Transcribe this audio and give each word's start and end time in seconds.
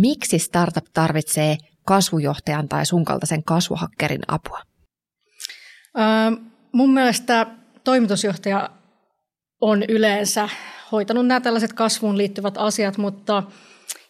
Miksi 0.00 0.38
startup 0.38 0.84
tarvitsee 0.94 1.56
kasvujohtajan 1.84 2.68
tai 2.68 2.86
sun 2.86 3.04
kaltaisen 3.04 3.44
kasvuhakkerin 3.44 4.22
apua? 4.28 4.62
Öö, 5.98 6.04
mun 6.72 6.94
mielestä 6.94 7.46
toimitusjohtaja 7.84 8.70
on 9.60 9.82
yleensä 9.88 10.48
hoitanut 10.92 11.26
nämä 11.26 11.40
tällaiset 11.40 11.72
kasvuun 11.72 12.18
liittyvät 12.18 12.54
asiat, 12.58 12.98
mutta 12.98 13.42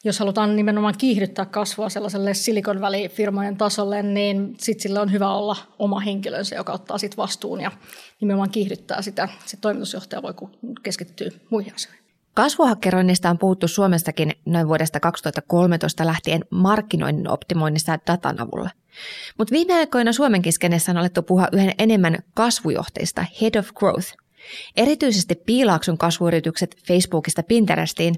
jos 0.04 0.18
halutaan 0.18 0.56
nimenomaan 0.56 0.94
kiihdyttää 0.98 1.46
kasvua 1.46 1.88
sellaiselle 1.88 2.34
Silicon 2.34 2.80
Valley-firmojen 2.80 3.56
tasolle, 3.56 4.02
niin 4.02 4.54
sitten 4.58 4.82
sillä 4.82 5.00
on 5.00 5.12
hyvä 5.12 5.30
olla 5.30 5.56
oma 5.78 6.00
henkilönsä, 6.00 6.56
joka 6.56 6.72
ottaa 6.72 6.98
sitten 6.98 7.16
vastuun 7.16 7.60
ja 7.60 7.70
nimenomaan 8.20 8.50
kiihdyttää 8.50 9.02
sitä. 9.02 9.28
Se 9.44 9.56
toimitusjohtaja 9.60 10.22
voi 10.22 10.34
keskittyä 10.82 11.30
muihin 11.50 11.74
asioihin. 11.74 12.05
Kasvuhakkeroinnista 12.36 13.30
on 13.30 13.38
puhuttu 13.38 13.68
Suomestakin 13.68 14.32
noin 14.46 14.68
vuodesta 14.68 15.00
2013 15.00 16.06
lähtien 16.06 16.44
markkinoinnin 16.50 17.28
optimoinnissa 17.28 17.98
datan 18.06 18.40
avulla. 18.40 18.70
Mutta 19.38 19.52
viime 19.52 19.74
aikoina 19.74 20.12
Suomen 20.12 20.42
skenessä 20.50 20.92
on 20.92 20.96
alettu 20.96 21.22
puhua 21.22 21.48
yhden 21.52 21.72
enemmän 21.78 22.18
kasvujohteista, 22.34 23.24
Head 23.40 23.54
of 23.54 23.68
Growth. 23.74 24.14
Erityisesti 24.76 25.34
piilaakson 25.34 25.98
kasvuyritykset 25.98 26.76
Facebookista 26.86 27.42
Pinterestiin 27.42 28.14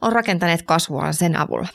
on 0.00 0.12
rakentaneet 0.12 0.62
kasvuaan 0.62 1.14
sen 1.14 1.36
avulla. 1.36 1.68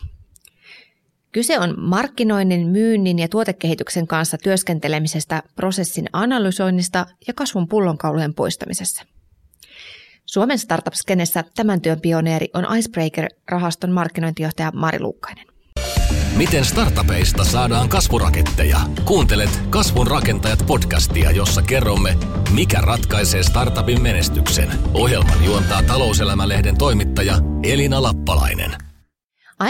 Kyse 1.32 1.60
on 1.60 1.76
markkinoinnin, 1.78 2.68
myynnin 2.68 3.20
ja 3.20 3.28
tuotekehityksen 3.28 4.08
kanssa 4.08 4.38
työskentelemisestä, 4.38 5.44
prosessin 5.56 6.10
analysoinnista 6.14 7.06
ja 7.28 7.34
kasvun 7.34 7.68
pullonkaulujen 7.68 8.34
poistamisessa– 8.34 9.06
Suomen 10.32 10.60
startup-skenessä 10.60 11.44
tämän 11.56 11.82
työn 11.82 12.02
pioneeri 12.02 12.48
on 12.54 12.78
Icebreaker-rahaston 12.78 13.92
markkinointijohtaja 13.92 14.72
Mari 14.72 15.00
Luukkainen. 15.00 15.46
Miten 16.38 16.66
startupeista 16.66 17.44
saadaan 17.44 17.90
kasvuraketteja? 17.90 18.78
Kuuntelet 19.06 19.50
Kasvun 19.70 20.08
rakentajat 20.08 20.64
podcastia, 20.68 21.32
jossa 21.32 21.62
kerromme, 21.62 22.16
mikä 22.56 22.82
ratkaisee 22.82 23.44
startupin 23.44 24.02
menestyksen. 24.02 24.70
Ohjelman 24.94 25.46
juontaa 25.46 25.84
talouselämälehden 25.84 26.78
toimittaja 26.78 27.36
Elina 27.64 28.02
Lappalainen. 28.04 28.72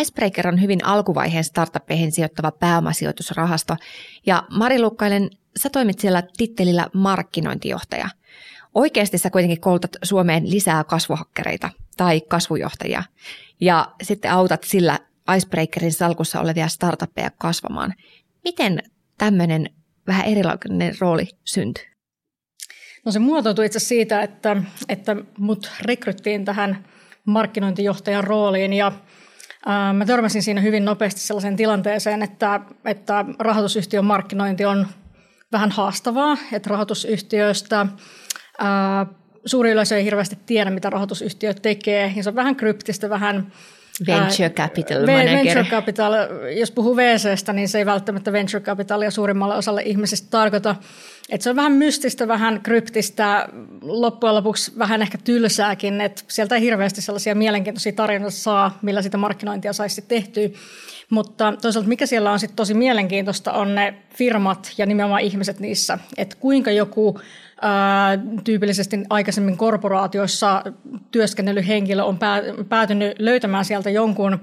Icebreaker 0.01 0.47
on 0.47 0.61
hyvin 0.61 0.85
alkuvaiheen 0.85 1.43
startuppeihin 1.43 2.11
sijoittava 2.11 2.51
pääomasijoitusrahasto. 2.51 3.75
Ja 4.25 4.43
Mari 4.57 4.81
Lukkainen, 4.81 5.29
sä 5.63 5.69
toimit 5.69 5.99
siellä 5.99 6.23
tittelillä 6.37 6.87
markkinointijohtaja. 6.93 8.09
Oikeasti 8.75 9.17
sä 9.17 9.29
kuitenkin 9.29 9.61
koulutat 9.61 9.91
Suomeen 10.03 10.51
lisää 10.51 10.83
kasvuhakkereita 10.83 11.69
tai 11.97 12.21
kasvujohtajia 12.21 13.03
ja 13.61 13.91
sitten 14.03 14.31
autat 14.31 14.63
sillä 14.63 14.99
Icebreakerin 15.35 15.93
salkussa 15.93 16.41
olevia 16.41 16.67
startuppeja 16.67 17.31
kasvamaan. 17.37 17.93
Miten 18.43 18.83
tämmöinen 19.17 19.69
vähän 20.07 20.25
erilainen 20.25 20.95
rooli 20.99 21.27
syntyy? 21.43 21.83
No 23.05 23.11
se 23.11 23.19
muotoutui 23.19 23.65
itse 23.65 23.79
siitä, 23.79 24.21
että, 24.21 24.57
että 24.89 25.15
mut 25.37 25.71
rekryttiin 25.81 26.45
tähän 26.45 26.85
markkinointijohtajan 27.25 28.23
rooliin 28.23 28.73
ja 28.73 28.91
ää, 29.65 29.93
mä 29.93 30.05
törmäsin 30.05 30.43
siinä 30.43 30.61
hyvin 30.61 30.85
nopeasti 30.85 31.21
sellaiseen 31.21 31.55
tilanteeseen, 31.55 32.23
että, 32.23 32.59
että 32.85 33.25
rahoitusyhtiön 33.39 34.05
markkinointi 34.05 34.65
on 34.65 34.87
vähän 35.51 35.71
haastavaa, 35.71 36.37
että 36.53 36.69
rahoitusyhtiöistä 36.69 37.87
suuri 39.45 39.71
yleisö 39.71 39.97
ei 39.97 40.05
hirveästi 40.05 40.37
tiedä, 40.45 40.69
mitä 40.69 40.89
rahoitusyhtiö 40.89 41.53
tekee, 41.53 42.13
ja 42.15 42.23
se 42.23 42.29
on 42.29 42.35
vähän 42.35 42.55
kryptistä, 42.55 43.09
vähän 43.09 43.51
Venture 44.07 44.49
capital 44.49 45.05
manager. 45.05 45.33
Venture 45.33 45.63
capital, 45.63 46.13
jos 46.57 46.71
puhuu 46.71 46.97
VCstä, 46.97 47.53
niin 47.53 47.69
se 47.69 47.77
ei 47.77 47.85
välttämättä 47.85 48.31
venture 48.31 48.63
capitalia 48.63 49.11
suurimmalle 49.11 49.55
osalle 49.55 49.81
ihmisistä 49.81 50.27
tarkoita. 50.29 50.75
Että 51.29 51.43
se 51.43 51.49
on 51.49 51.55
vähän 51.55 51.71
mystistä, 51.71 52.27
vähän 52.27 52.61
kryptistä, 52.61 53.49
loppujen 53.81 54.35
lopuksi 54.35 54.71
vähän 54.77 55.01
ehkä 55.01 55.17
tylsääkin, 55.23 56.01
että 56.01 56.21
sieltä 56.27 56.55
ei 56.55 56.61
hirveästi 56.61 57.01
sellaisia 57.01 57.35
mielenkiintoisia 57.35 57.91
tarinoita 57.91 58.37
saa, 58.37 58.77
millä 58.81 59.01
sitä 59.01 59.17
markkinointia 59.17 59.73
saisi 59.73 60.01
tehtyä. 60.01 60.49
Mutta 61.09 61.53
toisaalta 61.61 61.89
mikä 61.89 62.05
siellä 62.05 62.31
on 62.31 62.39
sitten 62.39 62.55
tosi 62.55 62.73
mielenkiintoista 62.73 63.51
on 63.53 63.75
ne 63.75 63.93
firmat 64.15 64.71
ja 64.77 64.85
nimenomaan 64.85 65.21
ihmiset 65.21 65.59
niissä, 65.59 65.97
että 66.17 66.35
kuinka 66.39 66.71
joku 66.71 67.19
tyypillisesti 68.43 68.99
aikaisemmin 69.09 69.57
korporaatioissa 69.57 70.63
työskennellyt 71.11 71.67
henkilö 71.67 72.03
on 72.03 72.19
päätynyt 72.69 73.19
löytämään 73.19 73.65
sieltä 73.65 73.89
jonkun 73.89 74.39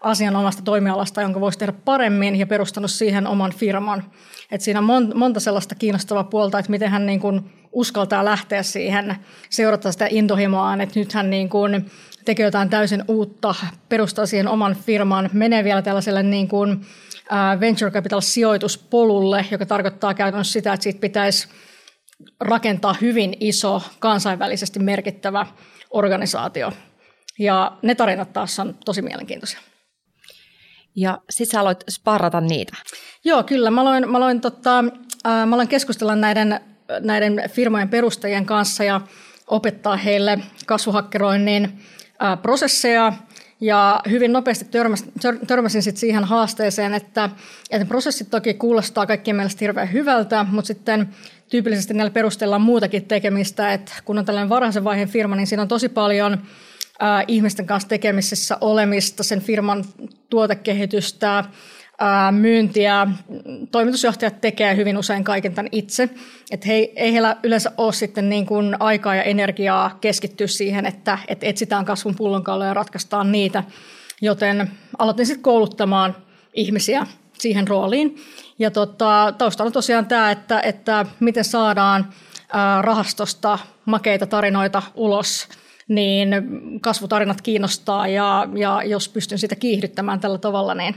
asian 0.00 0.36
omasta 0.36 0.62
toimialasta, 0.62 1.22
jonka 1.22 1.40
voisi 1.40 1.58
tehdä 1.58 1.72
paremmin 1.84 2.36
ja 2.36 2.46
perustanut 2.46 2.90
siihen 2.90 3.26
oman 3.26 3.52
firman. 3.52 4.04
Et 4.50 4.60
siinä 4.60 4.78
on 4.78 5.12
monta 5.14 5.40
sellaista 5.40 5.74
kiinnostavaa 5.74 6.24
puolta, 6.24 6.58
että 6.58 6.70
miten 6.70 6.90
hän 6.90 7.06
niin 7.06 7.20
kuin 7.20 7.52
uskaltaa 7.72 8.24
lähteä 8.24 8.62
siihen, 8.62 9.16
seurata 9.50 9.92
sitä 9.92 10.06
intohimoaan, 10.10 10.80
että 10.80 11.00
nyt 11.00 11.12
hän 11.12 11.30
niin 11.30 11.48
kuin 11.48 11.90
tekee 12.24 12.46
jotain 12.46 12.70
täysin 12.70 13.04
uutta, 13.08 13.54
perustaa 13.88 14.26
siihen 14.26 14.48
oman 14.48 14.74
firman, 14.74 15.30
menee 15.32 15.64
vielä 15.64 15.82
tällaiselle 15.82 16.22
niin 16.22 16.48
kuin 16.48 16.80
venture 17.60 17.90
capital 17.90 18.20
sijoituspolulle, 18.20 19.46
joka 19.50 19.66
tarkoittaa 19.66 20.14
käytännössä 20.14 20.52
sitä, 20.52 20.72
että 20.72 20.84
siitä 20.84 21.00
pitäisi 21.00 21.48
rakentaa 22.40 22.94
hyvin 23.00 23.36
iso, 23.40 23.82
kansainvälisesti 23.98 24.78
merkittävä 24.78 25.46
organisaatio. 25.90 26.72
Ja 27.38 27.78
ne 27.82 27.94
tarinat 27.94 28.32
taas 28.32 28.58
on 28.58 28.74
tosi 28.84 29.02
mielenkiintoisia. 29.02 29.60
Ja 30.96 31.18
sitten 31.30 31.52
sä 31.52 31.60
aloit 31.60 31.84
sparrata 31.90 32.40
niitä. 32.40 32.76
Joo, 33.24 33.42
kyllä. 33.42 33.70
Mä 33.70 33.80
aloin, 33.80 34.10
mä 34.10 34.16
aloin, 34.16 34.40
tota, 34.40 34.78
äh, 35.26 35.46
mä 35.46 35.56
aloin 35.56 35.68
keskustella 35.68 36.16
näiden, 36.16 36.60
näiden 37.00 37.42
firmojen 37.50 37.88
perustajien 37.88 38.46
kanssa 38.46 38.84
ja 38.84 39.00
opettaa 39.46 39.96
heille 39.96 40.38
kasvuhakkeroinnin 40.66 41.64
äh, 42.22 42.42
prosesseja. 42.42 43.12
Ja 43.60 44.00
hyvin 44.10 44.32
nopeasti 44.32 44.64
törmäsin, 44.64 45.12
törmäsin 45.46 45.82
sit 45.82 45.96
siihen 45.96 46.24
haasteeseen, 46.24 46.94
että, 46.94 47.30
että 47.70 47.88
prosessit 47.88 48.30
toki 48.30 48.54
kuulostaa 48.54 49.06
kaikkien 49.06 49.36
mielestä 49.36 49.58
hirveän 49.60 49.92
hyvältä, 49.92 50.46
mutta 50.50 50.66
sitten 50.66 51.08
tyypillisesti 51.48 51.94
näillä 51.94 52.10
perustellaan 52.10 52.62
muutakin 52.62 53.04
tekemistä, 53.04 53.72
että 53.72 53.92
kun 54.04 54.18
on 54.18 54.24
tällainen 54.24 54.48
varhaisen 54.48 54.84
vaiheen 54.84 55.08
firma, 55.08 55.36
niin 55.36 55.46
siinä 55.46 55.62
on 55.62 55.68
tosi 55.68 55.88
paljon 55.88 56.32
äh, 56.32 57.24
ihmisten 57.28 57.66
kanssa 57.66 57.88
tekemisissä 57.88 58.58
olemista, 58.60 59.22
sen 59.22 59.40
firman 59.40 59.84
tuotekehitystä, 60.30 61.38
äh, 61.38 62.32
myyntiä. 62.32 63.06
Toimitusjohtajat 63.70 64.40
tekee 64.40 64.76
hyvin 64.76 64.98
usein 64.98 65.24
kaiken 65.24 65.54
tämän 65.54 65.68
itse. 65.72 66.08
Että 66.50 66.66
he, 66.66 66.74
ei 66.96 67.12
heillä 67.12 67.36
yleensä 67.42 67.72
ole 67.76 67.92
sitten 67.92 68.28
niin 68.28 68.46
kuin 68.46 68.76
aikaa 68.80 69.14
ja 69.14 69.22
energiaa 69.22 69.98
keskittyä 70.00 70.46
siihen, 70.46 70.86
että, 70.86 71.18
että 71.28 71.46
etsitään 71.46 71.84
kasvun 71.84 72.14
pullonkauloja 72.16 72.68
ja 72.68 72.74
ratkaistaan 72.74 73.32
niitä. 73.32 73.64
Joten 74.20 74.70
aloitin 74.98 75.26
sitten 75.26 75.42
kouluttamaan 75.42 76.16
ihmisiä 76.54 77.06
siihen 77.40 77.68
rooliin. 77.68 78.16
Ja 78.58 78.70
tota, 78.70 79.34
taustalla 79.38 79.70
tosiaan 79.70 80.06
tämä, 80.06 80.30
että, 80.30 80.60
että 80.60 81.06
miten 81.20 81.44
saadaan 81.44 82.10
rahastosta 82.80 83.58
makeita 83.84 84.26
tarinoita 84.26 84.82
ulos, 84.94 85.48
niin 85.88 86.28
kasvutarinat 86.80 87.42
kiinnostaa 87.42 88.08
ja, 88.08 88.48
ja 88.54 88.82
jos 88.82 89.08
pystyn 89.08 89.38
sitä 89.38 89.56
kiihdyttämään 89.56 90.20
tällä 90.20 90.38
tavalla, 90.38 90.74
niin 90.74 90.94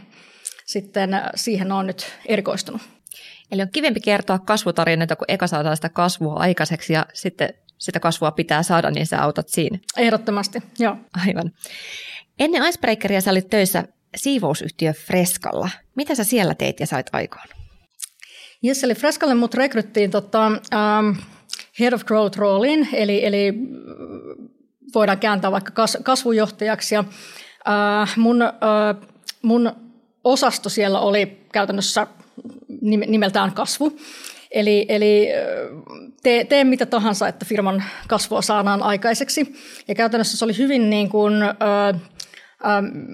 sitten 0.65 1.21
siihen 1.35 1.71
on 1.71 1.87
nyt 1.87 2.17
erikoistunut. 2.25 2.81
Eli 3.51 3.61
on 3.61 3.71
kivempi 3.71 3.99
kertoa 3.99 4.39
kasvutarinoita, 4.39 5.15
kun 5.15 5.25
eka 5.27 5.47
saadaan 5.47 5.75
sitä 5.75 5.89
kasvua 5.89 6.33
aikaiseksi 6.33 6.93
ja 6.93 7.05
sitten 7.13 7.53
sitä 7.77 7.99
kasvua 7.99 8.31
pitää 8.31 8.63
saada, 8.63 8.91
niin 8.91 9.07
sä 9.07 9.23
autat 9.23 9.49
siinä. 9.49 9.79
Ehdottomasti, 9.97 10.59
joo. 10.79 10.97
Aivan. 11.27 11.51
Ennen 12.39 12.63
Icebreakeria 12.63 13.21
sä 13.21 13.31
olit 13.31 13.49
töissä 13.49 13.83
siivousyhtiö 14.15 14.93
Freskalla. 14.93 15.69
Mitä 15.95 16.15
sä 16.15 16.23
siellä 16.23 16.55
teit 16.55 16.79
ja 16.79 16.87
sait 16.87 17.07
aikaan? 17.13 17.47
Yes, 18.65 18.83
eli 18.83 18.95
Freskalle 18.95 19.35
mut 19.35 19.53
rekryttiin 19.53 20.11
tota, 20.11 20.47
um, 20.47 21.15
Head 21.79 21.93
of 21.93 22.05
Growth 22.05 22.37
rooliin, 22.37 22.89
eli, 22.93 23.25
eli 23.25 23.53
voidaan 24.95 25.19
kääntää 25.19 25.51
vaikka 25.51 25.71
kas, 25.71 25.97
kasvujohtajaksi. 26.03 26.95
Ja, 26.95 26.99
uh, 27.01 28.17
mun, 28.17 28.41
uh, 28.43 29.07
mun 29.41 29.71
osasto 30.23 30.69
siellä 30.69 30.99
oli 30.99 31.37
käytännössä 31.53 32.07
nimeltään 33.07 33.51
kasvu. 33.51 33.97
Eli, 34.51 34.85
eli 34.89 35.27
tee, 36.23 36.43
tee 36.43 36.63
mitä 36.63 36.85
tahansa, 36.85 37.27
että 37.27 37.45
firman 37.45 37.83
kasvua 38.07 38.41
saadaan 38.41 38.83
aikaiseksi. 38.83 39.55
Ja 39.87 39.95
käytännössä 39.95 40.37
se 40.37 40.45
oli 40.45 40.57
hyvin 40.57 40.89
niin 40.89 41.09
kuin, 41.09 41.33
uh, 41.43 42.01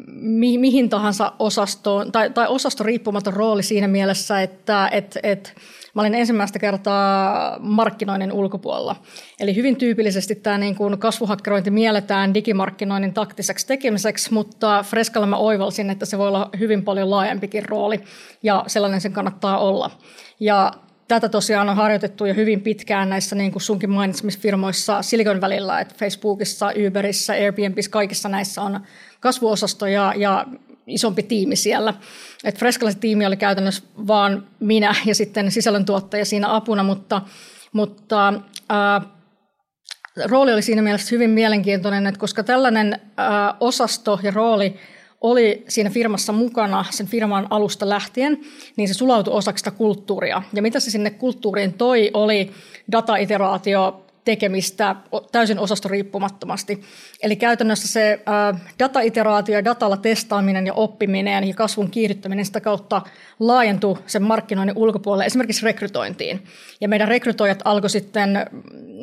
mi, 0.08 0.58
mihin 0.58 0.90
tahansa 0.90 1.34
osastoon, 1.40 2.12
tai, 2.12 2.30
tai 2.30 2.48
osasto 2.48 2.84
riippumaton 2.84 3.34
rooli 3.34 3.64
siinä 3.64 3.88
mielessä, 3.88 4.42
että 4.42 4.90
et, 4.92 5.18
et, 5.24 5.56
mä 5.94 6.02
olin 6.02 6.16
ensimmäistä 6.16 6.60
kertaa 6.60 7.60
markkinoinnin 7.60 8.32
ulkopuolella. 8.32 8.96
Eli 9.40 9.56
hyvin 9.56 9.76
tyypillisesti 9.76 10.36
tämä 10.36 10.58
niin 10.58 10.76
kuin 10.76 10.98
kasvuhakkerointi 10.98 11.72
mielletään 11.72 12.34
digimarkkinoinnin 12.34 13.14
taktiseksi 13.14 13.68
tekemiseksi, 13.68 14.34
mutta 14.34 14.84
Freskalla 14.84 15.28
mä 15.28 15.38
oivalsin, 15.38 15.90
että 15.90 16.06
se 16.06 16.18
voi 16.18 16.28
olla 16.28 16.50
hyvin 16.60 16.84
paljon 16.84 17.10
laajempikin 17.10 17.70
rooli, 17.70 18.02
ja 18.44 18.64
sellainen 18.68 19.02
sen 19.02 19.14
kannattaa 19.14 19.60
olla. 19.60 19.92
Ja 20.40 20.74
tätä 21.08 21.30
tosiaan 21.30 21.70
on 21.70 21.76
harjoitettu 21.76 22.26
jo 22.26 22.34
hyvin 22.34 22.62
pitkään 22.62 23.10
näissä 23.10 23.36
niin 23.36 23.52
kuin 23.52 23.62
sunkin 23.62 23.90
mainitsemisfirmoissa 23.90 25.02
Silicon 25.02 25.42
välillä, 25.42 25.80
että 25.80 25.96
Facebookissa, 25.98 26.72
Uberissä, 26.88 27.34
Airbnbissä, 27.34 27.92
kaikissa 27.92 28.30
näissä 28.30 28.62
on 28.62 28.80
kasvuosasto 29.20 29.86
ja, 29.88 30.14
ja 30.16 30.46
isompi 30.88 31.24
tiimi 31.24 31.56
siellä. 31.56 31.94
Et 32.44 32.58
Frescalaisen 32.58 33.02
tiimi 33.02 33.26
oli 33.26 33.38
käytännössä 33.38 33.84
vaan 34.08 34.48
minä 34.60 34.96
ja 35.06 35.16
sitten 35.16 35.52
sisällöntuottaja 35.52 36.26
siinä 36.26 36.56
apuna, 36.56 36.84
mutta, 36.84 37.22
mutta 37.74 38.34
ää, 38.70 39.02
rooli 40.26 40.54
oli 40.54 40.62
siinä 40.62 40.82
mielessä 40.82 41.16
hyvin 41.16 41.30
mielenkiintoinen, 41.30 42.08
että 42.08 42.20
koska 42.20 42.44
tällainen 42.44 43.00
ää, 43.18 43.56
osasto 43.60 44.20
ja 44.24 44.32
rooli 44.32 44.80
oli 45.22 45.64
siinä 45.68 45.90
firmassa 45.90 46.34
mukana 46.34 46.86
sen 46.90 47.08
firman 47.08 47.48
alusta 47.50 47.90
lähtien, 47.90 48.40
niin 48.76 48.88
se 48.88 48.94
sulautui 48.94 49.34
osaksi 49.34 49.62
sitä 49.62 49.72
kulttuuria. 49.72 50.42
Ja 50.54 50.62
mitä 50.62 50.80
se 50.80 50.92
sinne 50.92 51.10
kulttuuriin 51.10 51.74
toi, 51.74 52.12
oli 52.14 52.52
data-iteraatio, 52.92 54.07
tekemistä 54.28 54.96
täysin 55.32 55.60
osastoriippumattomasti. 55.60 56.82
Eli 57.24 57.36
käytännössä 57.36 57.88
se 57.88 58.20
data-iteraatio, 58.80 59.64
datalla 59.64 59.98
testaaminen 59.98 60.68
ja 60.68 60.74
oppiminen 60.74 61.44
ja 61.48 61.54
kasvun 61.54 61.92
kiihdyttäminen 61.92 62.46
sitä 62.46 62.62
kautta 62.62 63.02
laajentui 63.40 63.98
sen 64.08 64.24
markkinoinnin 64.24 64.78
ulkopuolelle 64.78 65.26
esimerkiksi 65.26 65.66
rekrytointiin. 65.66 66.44
Ja 66.82 66.88
meidän 66.88 67.08
rekrytoijat 67.08 67.60
alkoi 67.66 67.90
sitten 67.90 68.46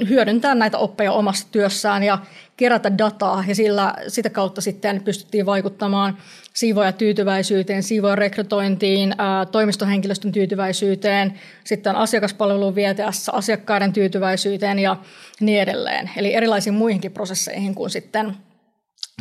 hyödyntää 0.08 0.54
näitä 0.54 0.78
oppeja 0.78 1.12
omassa 1.12 1.46
työssään 1.50 2.02
ja 2.02 2.18
kerätä 2.56 2.98
dataa 2.98 3.44
ja 3.48 3.54
sillä, 3.54 3.94
sitä 4.08 4.30
kautta 4.30 4.60
sitten 4.60 5.02
pystyttiin 5.04 5.46
vaikuttamaan 5.46 6.18
siivoja 6.56 6.92
tyytyväisyyteen, 6.92 7.82
siivoja 7.82 8.14
rekrytointiin, 8.16 9.14
toimistohenkilöstön 9.52 10.32
tyytyväisyyteen, 10.32 11.40
sitten 11.64 11.96
asiakaspalvelun 11.96 12.74
VTS, 12.74 13.28
asiakkaiden 13.28 13.92
tyytyväisyyteen 13.92 14.78
ja 14.78 14.96
niin 15.40 15.60
edelleen. 15.60 16.10
Eli 16.16 16.34
erilaisiin 16.34 16.74
muihinkin 16.74 17.12
prosesseihin 17.12 17.74
kuin 17.74 17.90
sitten 17.90 18.36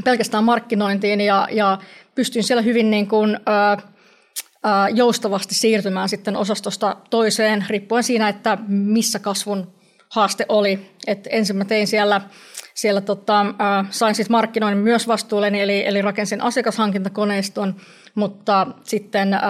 pelkästään 0.03 0.43
markkinointiin 0.43 1.21
ja, 1.21 1.47
ja 1.51 1.77
pystyin 2.15 2.43
siellä 2.43 2.61
hyvin 2.61 2.91
niin 2.91 3.07
kuin, 3.07 3.39
ää, 3.45 3.77
joustavasti 4.93 5.55
siirtymään 5.55 6.09
sitten 6.09 6.37
osastosta 6.37 6.97
toiseen, 7.09 7.65
riippuen 7.69 8.03
siinä, 8.03 8.29
että 8.29 8.57
missä 8.67 9.19
kasvun 9.19 9.73
haaste 10.09 10.45
oli. 10.49 10.89
Et 11.07 11.27
ensin 11.31 11.55
mä 11.55 11.65
tein 11.65 11.87
siellä 11.87 12.21
siellä 12.73 13.01
tota, 13.01 13.41
äh, 13.41 13.87
sain 13.89 14.15
siis 14.15 14.29
markkinoinnin 14.29 14.83
myös 14.83 15.07
vastuulleni, 15.07 15.61
eli, 15.61 15.87
eli 15.87 16.01
rakensin 16.01 16.41
asiakashankintakoneiston, 16.41 17.75
mutta 18.15 18.67
sitten 18.83 19.33
äh, 19.33 19.41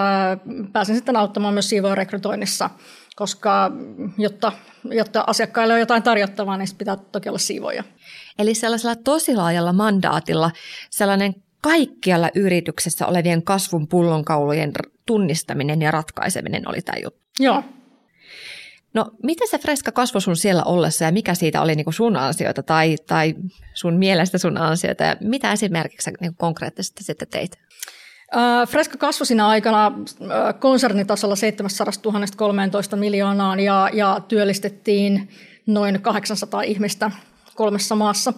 pääsin 0.72 0.96
sitten 0.96 1.16
auttamaan 1.16 1.54
myös 1.54 1.68
siivoa 1.68 1.94
rekrytoinnissa, 1.94 2.70
koska 3.16 3.70
jotta, 4.18 4.52
jotta 4.84 5.24
asiakkaille 5.26 5.74
on 5.74 5.80
jotain 5.80 6.02
tarjottavaa, 6.02 6.56
niin 6.56 6.68
pitää 6.78 6.96
toki 6.96 7.28
olla 7.28 7.38
siivoja. 7.38 7.84
Eli 8.38 8.54
sellaisella 8.54 8.96
tosi 8.96 9.36
laajalla 9.36 9.72
mandaatilla 9.72 10.50
sellainen 10.90 11.34
kaikkialla 11.60 12.30
yrityksessä 12.34 13.06
olevien 13.06 13.42
kasvun 13.42 13.88
pullonkaulujen 13.88 14.72
tunnistaminen 15.06 15.82
ja 15.82 15.90
ratkaiseminen 15.90 16.68
oli 16.68 16.82
tämä 16.82 16.98
juttu. 17.04 17.20
Joo, 17.40 17.62
No, 18.94 19.10
miten 19.22 19.48
se 19.48 19.58
freska 19.58 19.92
kasvoi 19.92 20.20
sun 20.20 20.36
siellä 20.36 20.62
ollessa 20.62 21.04
ja 21.04 21.12
mikä 21.12 21.34
siitä 21.34 21.62
oli 21.62 21.74
niin 21.74 21.84
kuin 21.84 21.94
sun 21.94 22.16
ansioita 22.16 22.62
tai, 22.62 22.96
tai 23.06 23.34
sun 23.74 23.94
mielestä 23.94 24.38
sun 24.38 24.58
ansioita 24.58 25.04
ja 25.04 25.16
mitä 25.20 25.52
esimerkiksi 25.52 26.10
niin 26.20 26.34
konkreettisesti 26.36 27.04
sitten 27.04 27.28
teit? 27.28 27.58
Uh, 28.34 28.68
Freska 28.68 28.98
kasvoi 28.98 29.26
siinä 29.26 29.46
aikana 29.46 29.86
uh, 29.86 30.28
konsernitasolla 30.58 31.36
700 31.36 31.92
000 32.04 32.26
13 32.36 32.96
miljoonaan 32.96 33.60
ja, 33.60 33.90
ja 33.92 34.20
työllistettiin 34.28 35.28
noin 35.66 36.00
800 36.00 36.62
ihmistä 36.62 37.10
kolmessa 37.54 37.94
maassa 37.94 38.32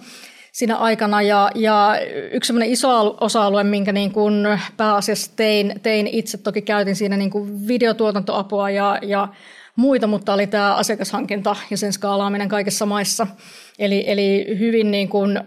siinä 0.53 0.77
aikana. 0.77 1.23
Ja, 1.23 1.51
ja 1.55 1.97
yksi 2.33 2.53
iso 2.65 3.17
osa-alue, 3.21 3.65
minkä 3.65 3.93
niin 3.93 4.13
kuin 4.13 4.35
pääasiassa 4.77 5.33
tein, 5.37 5.81
tein 5.83 6.07
itse, 6.07 6.39
toki 6.39 6.63
käytin 6.63 6.97
siinä 6.97 7.17
niin 7.17 7.31
kuin 7.31 7.69
videotuotantoapua 7.69 8.71
ja, 8.71 8.99
ja 9.03 9.29
muita, 9.77 10.07
mutta 10.07 10.35
oli 10.35 10.47
tämä 10.47 10.75
asiakashankinta 10.75 11.57
ja 11.71 11.77
sen 11.77 11.93
skaalaaminen 11.93 12.49
kaikissa 12.49 12.87
maissa. 12.87 13.27
Eli, 13.79 14.05
eli 14.07 14.57
hyvin 14.59 14.91
niin 14.91 15.09
kuin, 15.09 15.37
ö, 15.37 15.43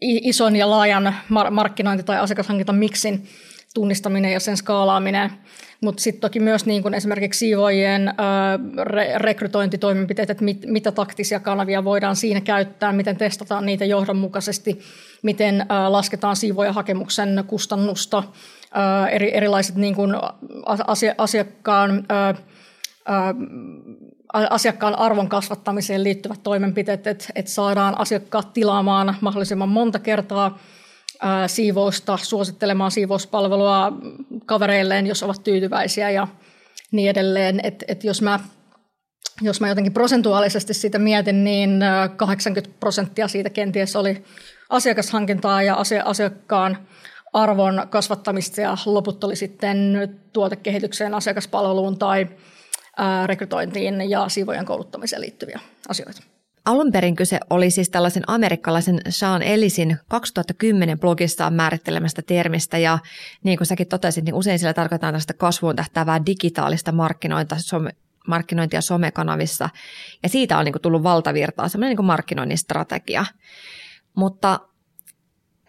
ison 0.00 0.56
ja 0.56 0.70
laajan 0.70 1.14
markkinointi- 1.50 2.02
tai 2.02 2.18
asiakashankinta 2.18 2.72
miksin 2.72 3.26
tunnistaminen 3.74 4.32
ja 4.32 4.40
sen 4.40 4.56
skaalaaminen. 4.56 5.30
Mutta 5.80 6.02
sitten 6.02 6.20
toki 6.20 6.40
myös 6.40 6.66
niin 6.66 6.82
kun 6.82 6.94
esimerkiksi 6.94 7.38
siivoojien 7.38 8.08
ö, 8.08 8.12
re- 8.84 9.18
rekrytointitoimenpiteet, 9.18 10.30
että 10.30 10.44
mit, 10.44 10.66
mitä 10.66 10.92
taktisia 10.92 11.40
kanavia 11.40 11.84
voidaan 11.84 12.16
siinä 12.16 12.40
käyttää, 12.40 12.92
miten 12.92 13.16
testataan 13.16 13.66
niitä 13.66 13.84
johdonmukaisesti, 13.84 14.78
miten 15.22 15.60
ö, 15.60 15.64
lasketaan 15.88 16.36
hakemuksen 16.70 17.44
kustannusta, 17.46 18.22
ö, 18.24 19.08
eri, 19.08 19.36
erilaiset 19.36 19.76
niin 19.76 19.94
kun 19.94 20.20
asia, 20.86 21.14
asiakkaan... 21.18 22.06
Ö, 22.38 22.51
asiakkaan 24.32 24.98
arvon 24.98 25.28
kasvattamiseen 25.28 26.04
liittyvät 26.04 26.42
toimenpiteet, 26.42 27.06
että, 27.06 27.24
että 27.34 27.50
saadaan 27.50 28.00
asiakkaat 28.00 28.52
tilaamaan 28.52 29.16
mahdollisimman 29.20 29.68
monta 29.68 29.98
kertaa 29.98 30.58
siivousta, 31.46 32.18
suosittelemaan 32.22 32.90
siivouspalvelua 32.90 33.92
kavereilleen, 34.46 35.06
jos 35.06 35.22
ovat 35.22 35.44
tyytyväisiä 35.44 36.10
ja 36.10 36.28
niin 36.92 37.10
edelleen. 37.10 37.60
Että, 37.62 37.84
että 37.88 38.06
jos 38.06 38.22
mä 38.22 38.40
jos 39.42 39.60
mä 39.60 39.68
jotenkin 39.68 39.92
prosentuaalisesti 39.92 40.74
siitä 40.74 40.98
mietin, 40.98 41.44
niin 41.44 41.80
80 42.16 42.76
prosenttia 42.80 43.28
siitä 43.28 43.50
kenties 43.50 43.96
oli 43.96 44.24
asiakashankintaa 44.70 45.62
ja 45.62 45.76
asiakkaan 46.04 46.78
arvon 47.32 47.86
kasvattamista 47.90 48.60
ja 48.60 48.76
loput 48.86 49.24
oli 49.24 49.36
sitten 49.36 49.98
tuotekehitykseen, 50.32 51.14
asiakaspalveluun 51.14 51.98
tai 51.98 52.26
rekrytointiin 53.26 54.10
ja 54.10 54.28
siivojen 54.28 54.64
kouluttamiseen 54.64 55.22
liittyviä 55.22 55.60
asioita. 55.88 56.22
Alun 56.64 56.92
perin 56.92 57.16
kyse 57.16 57.40
oli 57.50 57.70
siis 57.70 57.90
tällaisen 57.90 58.22
amerikkalaisen 58.26 59.00
Sean 59.08 59.42
Ellisin 59.42 59.96
2010 60.08 60.98
blogissaan 60.98 61.54
määrittelemästä 61.54 62.22
termistä 62.22 62.78
ja 62.78 62.98
niin 63.44 63.58
kuin 63.58 63.66
säkin 63.66 63.88
totesit, 63.88 64.24
niin 64.24 64.34
usein 64.34 64.58
sillä 64.58 64.74
tarkoitetaan 64.74 65.14
tästä 65.14 65.34
kasvuun 65.34 65.76
tähtäävää 65.76 66.26
digitaalista 66.26 66.92
markkinointia, 66.92 67.58
some, 67.58 67.90
markkinointia 68.28 68.80
somekanavissa 68.80 69.68
ja 70.22 70.28
siitä 70.28 70.58
on 70.58 70.64
niin 70.64 70.72
kuin 70.72 70.82
tullut 70.82 71.02
valtavirtaa 71.02 71.68
semmoinen 71.68 71.90
niin 71.90 71.96
kuin 71.96 72.06
markkinoinnin 72.06 72.58
strategia. 72.58 73.24
Mutta 74.14 74.60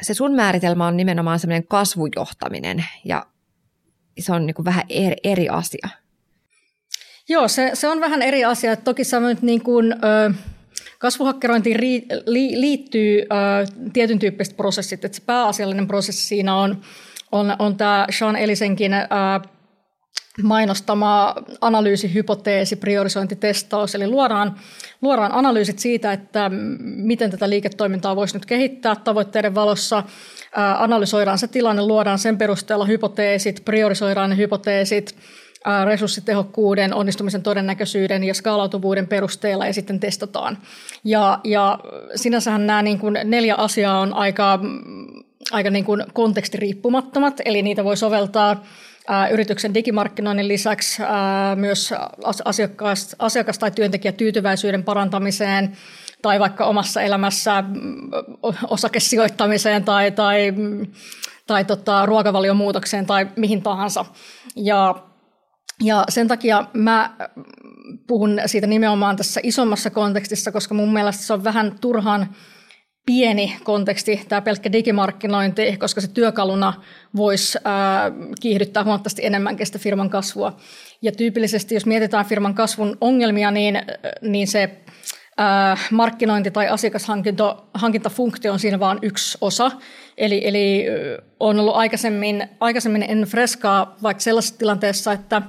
se 0.01 0.13
sun 0.13 0.35
määritelmä 0.35 0.87
on 0.87 0.97
nimenomaan 0.97 1.39
semmoinen 1.39 1.67
kasvujohtaminen 1.67 2.85
ja 3.05 3.25
se 4.19 4.33
on 4.33 4.45
niin 4.45 4.55
kuin 4.55 4.65
vähän 4.65 4.83
eri, 4.89 5.15
eri 5.23 5.49
asia. 5.49 6.02
Joo, 7.29 7.47
se, 7.47 7.71
se 7.73 7.87
on 7.87 7.99
vähän 7.99 8.21
eri 8.21 8.45
asia. 8.45 8.75
Toki 8.75 9.03
sä 9.03 9.19
nyt 9.19 9.41
niin 9.41 9.61
kuin, 9.61 9.93
ö, 9.93 10.33
kasvuhakkerointiin 10.99 11.75
ri, 11.75 12.05
li, 12.25 12.61
liittyy 12.61 13.21
ö, 13.21 13.25
tietyn 13.93 14.19
tyyppiset 14.19 14.57
prosessit. 14.57 15.05
Että 15.05 15.15
se 15.15 15.23
pääasiallinen 15.25 15.87
prosessi 15.87 16.27
siinä 16.27 16.55
on, 16.55 16.81
on, 17.31 17.55
on 17.59 17.77
tämä 17.77 18.07
Sean 18.09 18.35
Elisenkin 18.35 18.93
ö, 18.93 19.05
mainostama 20.43 21.35
analyysihypoteesi, 21.61 22.75
priorisointitestaus, 22.75 23.95
eli 23.95 24.07
luodaan, 24.07 24.55
luodaan 25.01 25.31
analyysit 25.31 25.79
siitä, 25.79 26.13
että 26.13 26.51
miten 26.79 27.31
tätä 27.31 27.49
liiketoimintaa 27.49 28.15
voisi 28.15 28.33
nyt 28.33 28.45
kehittää 28.45 28.95
tavoitteiden 28.95 29.55
valossa, 29.55 30.03
analysoidaan 30.77 31.37
se 31.37 31.47
tilanne, 31.47 31.81
luodaan 31.81 32.19
sen 32.19 32.37
perusteella 32.37 32.85
hypoteesit, 32.85 33.61
priorisoidaan 33.65 34.29
ne 34.29 34.37
hypoteesit, 34.37 35.15
resurssitehokkuuden, 35.85 36.93
onnistumisen 36.93 37.43
todennäköisyyden 37.43 38.23
ja 38.23 38.33
skaalautuvuuden 38.33 39.07
perusteella 39.07 39.67
ja 39.67 39.73
sitten 39.73 39.99
testataan. 39.99 40.57
Ja, 41.03 41.39
ja 41.43 41.79
sinänsähän 42.15 42.67
nämä 42.67 42.81
niin 42.81 42.99
kuin 42.99 43.17
neljä 43.23 43.55
asiaa 43.55 43.99
on 43.99 44.13
aika, 44.13 44.59
aika 45.51 45.69
niin 45.69 45.85
kuin 45.85 46.03
kontekstiriippumattomat, 46.13 47.41
eli 47.45 47.61
niitä 47.61 47.83
voi 47.83 47.97
soveltaa 47.97 48.63
yrityksen 49.31 49.73
digimarkkinoinnin 49.73 50.47
lisäksi 50.47 51.01
myös 51.55 51.93
asiakas, 53.19 53.57
tai 53.59 53.71
työntekijätyytyväisyyden 53.71 54.83
parantamiseen 54.83 55.77
tai 56.21 56.39
vaikka 56.39 56.65
omassa 56.65 57.01
elämässä 57.01 57.61
mm, 57.61 58.09
osakesijoittamiseen 58.69 59.83
tai, 59.83 60.11
tai, 60.11 60.53
tai 61.47 61.65
tota, 61.65 62.05
ruokavaliomuutokseen 62.05 63.05
tai 63.05 63.27
mihin 63.35 63.61
tahansa. 63.61 64.05
Ja, 64.55 64.95
ja 65.81 66.03
sen 66.09 66.27
takia 66.27 66.67
mä 66.73 67.15
puhun 68.07 68.41
siitä 68.45 68.67
nimenomaan 68.67 69.15
tässä 69.15 69.39
isommassa 69.43 69.89
kontekstissa, 69.89 70.51
koska 70.51 70.75
mun 70.75 70.93
mielestä 70.93 71.23
se 71.23 71.33
on 71.33 71.43
vähän 71.43 71.75
turhan 71.81 72.35
pieni 73.05 73.57
konteksti, 73.63 74.21
tämä 74.29 74.41
pelkkä 74.41 74.71
digimarkkinointi, 74.71 75.77
koska 75.77 76.01
se 76.01 76.07
työkaluna 76.07 76.73
voisi 77.15 77.57
kiihdyttää 78.41 78.83
huomattavasti 78.83 79.25
enemmänkin 79.25 79.65
sitä 79.65 79.79
firman 79.79 80.09
kasvua. 80.09 80.57
Ja 81.01 81.11
tyypillisesti, 81.11 81.75
jos 81.75 81.85
mietitään 81.85 82.25
firman 82.25 82.53
kasvun 82.53 82.97
ongelmia, 83.01 83.51
niin, 83.51 83.81
niin 84.21 84.47
se 84.47 84.82
markkinointi- 85.91 86.51
tai 86.51 86.67
asiakashankintafunktio 86.67 88.53
on 88.53 88.59
siinä 88.59 88.79
vain 88.79 88.99
yksi 89.01 89.37
osa. 89.41 89.71
Eli, 90.17 90.47
eli 90.47 90.85
on 91.39 91.59
ollut 91.59 91.75
aikaisemmin, 91.75 92.49
aikaisemmin 92.59 93.03
en 93.03 93.21
freskaa 93.21 93.95
vaikka 94.03 94.21
sellaisessa 94.21 94.57
tilanteessa, 94.57 95.13
että 95.13 95.41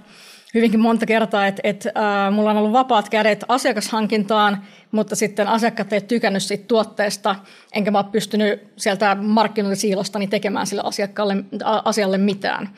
hyvinkin 0.54 0.80
monta 0.80 1.06
kertaa, 1.06 1.46
että, 1.46 1.60
että 1.64 1.92
äh, 1.96 2.32
mulla 2.32 2.50
on 2.50 2.56
ollut 2.56 2.72
vapaat 2.72 3.08
kädet 3.08 3.44
asiakashankintaan, 3.48 4.64
mutta 4.90 5.16
sitten 5.16 5.48
asiakkaat 5.48 5.92
eivät 5.92 6.08
tykännyt 6.08 6.42
siitä 6.42 6.64
tuotteesta, 6.68 7.36
enkä 7.72 7.90
mä 7.90 7.98
ole 7.98 8.06
pystynyt 8.12 8.62
sieltä 8.76 9.14
markkinointisiilostani 9.14 10.26
tekemään 10.26 10.66
sille 10.66 10.82
asiakkaalle, 10.84 11.36
asialle 11.84 12.18
mitään. 12.18 12.68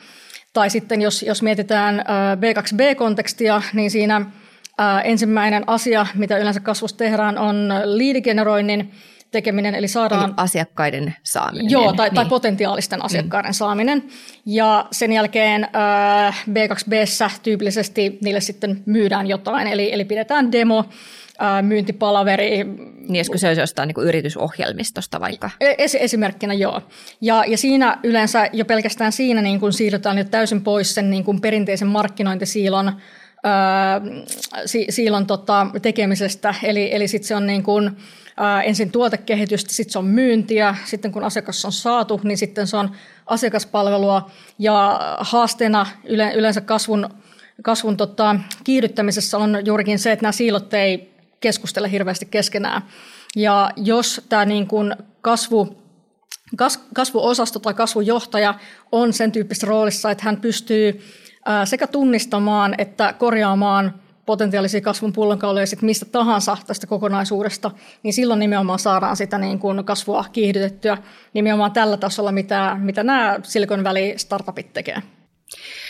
Tai 0.53 0.69
sitten 0.69 1.01
jos, 1.01 1.23
jos 1.23 1.41
mietitään 1.41 2.05
B2B-kontekstia, 2.39 3.61
niin 3.73 3.91
siinä 3.91 4.25
ensimmäinen 5.03 5.63
asia, 5.67 6.07
mitä 6.15 6.37
yleensä 6.37 6.59
kasvussa 6.59 6.97
tehdään, 6.97 7.37
on 7.37 7.69
liidigeneroinnin 7.85 8.91
tekeminen, 9.31 9.75
eli 9.75 9.87
saadaan... 9.87 10.25
Eli 10.25 10.33
asiakkaiden 10.37 11.15
saaminen. 11.23 11.69
Joo, 11.69 11.93
tai, 11.93 12.07
niin. 12.07 12.15
tai 12.15 12.25
potentiaalisten 12.25 13.05
asiakkaiden 13.05 13.49
mm. 13.49 13.53
saaminen. 13.53 14.03
Ja 14.45 14.87
sen 14.91 15.11
jälkeen 15.11 15.63
äh, 15.63 16.45
B2Bssä 16.49 17.31
tyypillisesti 17.43 18.17
niille 18.21 18.41
sitten 18.41 18.83
myydään 18.85 19.27
jotain, 19.27 19.67
eli, 19.67 19.93
eli 19.93 20.05
pidetään 20.05 20.51
demo, 20.51 20.85
myyntipalaveri. 21.61 22.63
Niin, 23.07 23.25
se 23.25 23.47
olisi 23.47 23.61
jostain 23.61 23.87
niin 23.87 24.07
yritysohjelmistosta 24.07 25.19
vaikka? 25.19 25.49
E, 25.59 25.73
es, 25.77 25.95
esimerkkinä 25.95 26.53
joo. 26.53 26.81
Ja, 27.21 27.43
ja 27.47 27.57
siinä 27.57 27.97
yleensä 28.03 28.49
jo 28.53 28.65
pelkästään 28.65 29.11
siinä 29.11 29.41
niin 29.41 29.59
kuin 29.59 29.73
siirrytään 29.73 30.17
jo 30.17 30.23
täysin 30.23 30.63
pois 30.63 30.95
sen 30.95 31.09
niin 31.09 31.23
kuin 31.23 31.41
perinteisen 31.41 31.87
markkinointisiilon 31.87 32.91
si, 34.65 34.85
siilon 34.89 35.27
tota, 35.27 35.67
tekemisestä. 35.81 36.55
Eli, 36.63 36.95
eli 36.95 37.07
sitten 37.07 37.27
se 37.27 37.35
on 37.35 37.47
niin 37.47 37.63
kuin, 37.63 37.97
ää, 38.37 38.63
ensin 38.63 38.91
tuotekehitystä, 38.91 39.73
sitten 39.73 39.91
se 39.91 39.99
on 39.99 40.05
myyntiä, 40.05 40.75
sitten 40.85 41.11
kun 41.11 41.23
asiakas 41.23 41.65
on 41.65 41.71
saatu, 41.71 42.21
niin 42.23 42.37
sitten 42.37 42.67
se 42.67 42.77
on 42.77 42.91
asiakaspalvelua. 43.25 44.31
Ja 44.59 44.99
haasteena 45.19 45.85
yle, 46.03 46.33
yleensä 46.35 46.61
kasvun, 46.61 47.09
kasvun 47.63 47.97
tota, 47.97 48.35
kiihdyttämisessä 48.63 49.37
on 49.37 49.65
juurikin 49.65 49.99
se, 49.99 50.11
että 50.11 50.23
nämä 50.23 50.31
siilot 50.31 50.73
ei 50.73 51.13
keskustele 51.39 51.91
hirveästi 51.91 52.25
keskenään. 52.25 52.81
Ja 53.35 53.71
jos 53.75 54.21
tämä 54.29 54.45
niin 54.45 54.67
kuin 54.67 54.95
kasvu, 55.21 55.77
kas, 56.55 56.79
kasvuosasto 56.93 57.59
tai 57.59 57.73
kasvujohtaja 57.73 58.53
on 58.91 59.13
sen 59.13 59.31
tyyppisessä 59.31 59.67
roolissa, 59.67 60.11
että 60.11 60.23
hän 60.23 60.37
pystyy 60.37 61.01
sekä 61.65 61.87
tunnistamaan 61.87 62.75
että 62.77 63.13
korjaamaan 63.13 63.93
potentiaalisia 64.25 64.81
kasvun 64.81 65.13
pullonkauloja 65.13 65.67
sit 65.67 65.81
mistä 65.81 66.05
tahansa 66.05 66.57
tästä 66.67 66.87
kokonaisuudesta, 66.87 67.71
niin 68.03 68.13
silloin 68.13 68.39
nimenomaan 68.39 68.79
saadaan 68.79 69.17
sitä 69.17 69.37
niin 69.37 69.59
kuin 69.59 69.85
kasvua 69.85 70.25
kiihdytettyä 70.31 70.97
nimenomaan 71.33 71.71
tällä 71.71 71.97
tasolla, 71.97 72.31
mitä, 72.31 72.77
mitä 72.79 73.03
nämä 73.03 73.39
Silicon 73.43 73.83
Valley 73.83 74.17
startupit 74.17 74.73
tekee. 74.73 75.01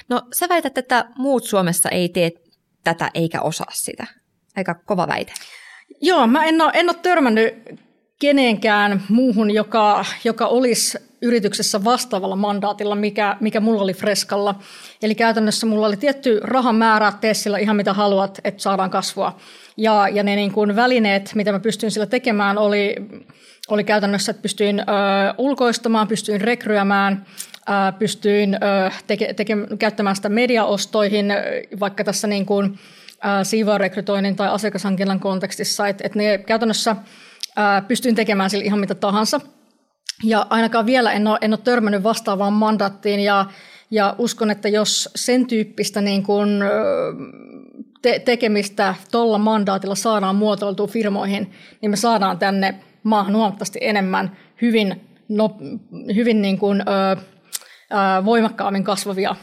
No 0.10 0.22
sä 0.34 0.50
väität, 0.50 0.78
että 0.78 1.06
muut 1.18 1.44
Suomessa 1.44 1.90
ei 1.90 2.10
tee 2.10 2.32
tätä 2.84 3.12
eikä 3.14 3.42
osaa 3.42 3.72
sitä. 3.72 4.08
Aika 4.56 4.76
kova 4.76 5.08
väite. 5.08 5.34
Joo, 6.02 6.28
mä 6.28 6.46
en 6.46 6.62
ole, 6.62 6.72
en 6.74 6.90
ole 6.90 6.98
törmännyt 7.02 7.54
kenenkään 8.20 9.04
muuhun, 9.10 9.52
joka, 9.52 10.06
joka 10.24 10.48
olisi 10.48 10.98
yrityksessä 11.22 11.84
vastaavalla 11.84 12.36
mandaatilla, 12.36 12.96
mikä, 12.96 13.38
mikä 13.40 13.60
mulla 13.60 13.82
oli 13.82 13.94
Freskalla. 13.94 14.56
Eli 15.02 15.16
käytännössä 15.16 15.66
mulla 15.66 15.88
oli 15.88 15.98
tietty 15.98 16.40
rahamäärä, 16.44 17.14
tee 17.22 17.34
sillä 17.34 17.58
ihan 17.58 17.76
mitä 17.76 17.94
haluat, 17.94 18.40
että 18.44 18.62
saadaan 18.62 18.90
kasvua. 18.90 19.38
Ja, 19.78 20.08
ja 20.10 20.24
ne 20.24 20.36
niin 20.36 20.52
kuin 20.52 20.76
välineet, 20.76 21.32
mitä 21.36 21.52
mä 21.52 21.60
pystyin 21.60 21.92
sillä 21.92 22.06
tekemään, 22.06 22.58
oli, 22.58 22.96
oli 23.70 23.84
käytännössä, 23.84 24.32
että 24.32 24.42
pystyin 24.42 24.80
ö, 24.80 24.84
ulkoistamaan, 25.38 26.08
pystyin 26.08 26.42
rekryämään, 26.42 27.26
ö, 27.70 27.92
pystyin 28.00 28.56
ö, 28.56 28.92
teke, 29.08 29.34
teke, 29.34 29.58
käyttämään 29.80 30.16
sitä 30.16 30.30
mediaostoihin, 30.30 31.34
vaikka 31.80 32.04
tässä 32.04 32.28
niin 32.28 32.46
kuin, 32.46 32.80
siivorekrytoinnin 33.44 34.36
tai 34.36 34.48
asiakashankinnan 34.48 35.20
kontekstissa, 35.20 35.88
että, 35.88 36.04
että 36.06 36.20
ne 36.20 36.38
käytännössä 36.38 36.96
pystyin 37.88 38.16
tekemään 38.16 38.50
sillä 38.50 38.64
ihan 38.64 38.80
mitä 38.80 38.96
tahansa. 38.96 39.42
Ja 40.24 40.48
ainakaan 40.50 40.86
vielä 40.86 41.12
en 41.12 41.28
ole, 41.28 41.38
en 41.42 41.54
ole 41.54 41.60
törmännyt 41.64 42.04
vastaavaan 42.04 42.54
mandaattiin 42.54 43.20
ja, 43.20 43.46
ja 43.92 44.16
uskon, 44.18 44.52
että 44.52 44.70
jos 44.70 45.10
sen 45.16 45.48
tyyppistä 45.48 46.02
niin 46.02 46.24
kuin, 46.24 46.50
te- 48.02 48.20
tekemistä 48.20 48.96
tuolla 49.12 49.38
mandaatilla 49.38 49.96
saadaan 49.96 50.36
muotoiltua 50.36 50.88
firmoihin, 50.88 51.52
niin 51.82 51.90
me 51.90 51.96
saadaan 51.96 52.40
tänne 52.40 52.80
maahan 53.04 53.36
huomattavasti 53.36 53.80
enemmän 53.82 54.38
hyvin, 54.62 55.02
no, 55.30 55.58
hyvin 56.16 56.42
niin 56.42 56.60
kuin, 56.60 56.82
ö, 56.82 57.12
ö, 57.12 58.26
voimakkaammin 58.26 58.84
kasvavia 58.84 59.36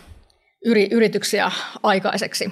yri, 0.65 0.89
yrityksiä 0.91 1.51
aikaiseksi. 1.83 2.51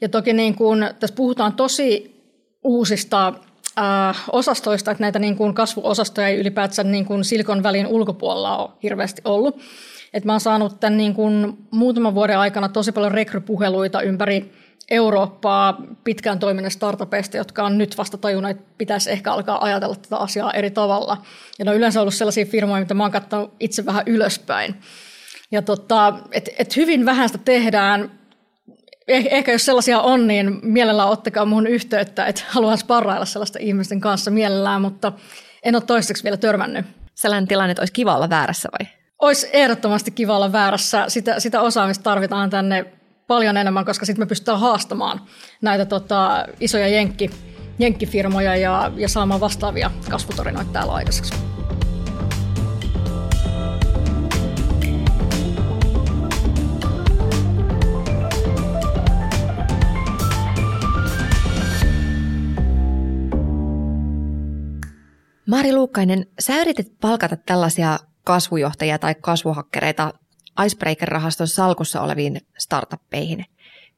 Ja 0.00 0.08
toki 0.08 0.32
niin 0.32 0.54
kuin, 0.54 0.90
tässä 1.00 1.16
puhutaan 1.16 1.52
tosi 1.52 2.20
uusista 2.64 3.34
äh, 3.80 4.24
osastoista, 4.32 4.90
että 4.90 5.04
näitä 5.04 5.18
niin 5.18 5.36
kuin 5.36 5.54
kasvuosastoja 5.54 6.28
ei 6.28 6.38
ylipäätään 6.38 6.92
niin 6.92 7.04
kuin 7.04 7.24
Silikon 7.24 7.62
välin 7.62 7.86
ulkopuolella 7.86 8.56
ole 8.56 8.70
hirveästi 8.82 9.22
ollut. 9.24 9.60
Et 10.12 10.24
mä 10.24 10.32
oon 10.32 10.40
saanut 10.40 10.80
tämän 10.80 10.96
niin 10.96 11.14
kuin 11.14 11.58
muutaman 11.70 12.14
vuoden 12.14 12.38
aikana 12.38 12.68
tosi 12.68 12.92
paljon 12.92 13.12
rekrypuheluita 13.12 14.02
ympäri 14.02 14.52
Eurooppaa 14.90 15.82
pitkään 16.04 16.38
toimineista 16.38 16.76
startupeista, 16.76 17.36
jotka 17.36 17.64
on 17.64 17.78
nyt 17.78 17.98
vasta 17.98 18.18
tajunnut, 18.18 18.50
että 18.50 18.64
pitäisi 18.78 19.10
ehkä 19.10 19.32
alkaa 19.32 19.64
ajatella 19.64 19.94
tätä 19.94 20.16
asiaa 20.16 20.52
eri 20.52 20.70
tavalla. 20.70 21.16
Ja 21.58 21.64
ne 21.64 21.70
on 21.70 21.76
yleensä 21.76 22.00
ollut 22.00 22.14
sellaisia 22.14 22.44
firmoja, 22.44 22.80
mitä 22.80 22.94
mä 22.94 23.02
oon 23.02 23.12
katsonut 23.12 23.54
itse 23.60 23.86
vähän 23.86 24.02
ylöspäin. 24.06 24.74
Ja 25.50 25.62
tota, 25.62 26.14
et, 26.32 26.48
et 26.58 26.76
hyvin 26.76 27.06
vähän 27.06 27.28
sitä 27.28 27.38
tehdään 27.44 28.19
Eh, 29.10 29.28
ehkä 29.30 29.52
jos 29.52 29.66
sellaisia 29.66 30.00
on, 30.00 30.26
niin 30.26 30.58
mielellään 30.62 31.08
ottakaa 31.08 31.44
muun 31.44 31.66
yhteyttä, 31.66 32.26
että 32.26 32.42
haluan 32.48 32.78
sparrailla 32.78 33.24
sellaista 33.24 33.58
ihmisten 33.62 34.00
kanssa 34.00 34.30
mielellään, 34.30 34.82
mutta 34.82 35.12
en 35.62 35.74
ole 35.74 35.82
toistaiseksi 35.82 36.24
vielä 36.24 36.36
törmännyt. 36.36 36.86
Sellainen 37.14 37.48
tilanne, 37.48 37.70
että 37.70 37.82
olisi 37.82 37.92
kiva 37.92 38.16
olla 38.16 38.30
väärässä 38.30 38.68
vai? 38.78 38.92
Olisi 39.18 39.48
ehdottomasti 39.52 40.10
kiva 40.10 40.36
olla 40.36 40.52
väärässä. 40.52 41.04
Sitä, 41.08 41.40
sitä 41.40 41.60
osaamista 41.60 42.02
tarvitaan 42.02 42.50
tänne 42.50 42.84
paljon 43.26 43.56
enemmän, 43.56 43.84
koska 43.84 44.06
sitten 44.06 44.22
me 44.22 44.28
pystytään 44.28 44.60
haastamaan 44.60 45.20
näitä 45.62 45.84
tota, 45.84 46.46
isoja 46.60 46.88
jenkki, 46.88 47.30
jenkkifirmoja 47.78 48.56
ja, 48.56 48.92
ja 48.96 49.08
saamaan 49.08 49.40
vastaavia 49.40 49.90
kasvutorinoita 50.10 50.72
täällä 50.72 50.92
aikaiseksi. 50.92 51.34
Mari 65.50 65.72
Luukkainen, 65.72 66.26
sä 66.40 66.60
yritit 66.60 67.00
palkata 67.00 67.36
tällaisia 67.36 67.98
kasvujohtajia 68.24 68.98
tai 68.98 69.14
kasvuhakkereita 69.14 70.12
Icebreaker-rahaston 70.64 71.48
salkussa 71.48 72.00
oleviin 72.00 72.40
startuppeihin. 72.58 73.44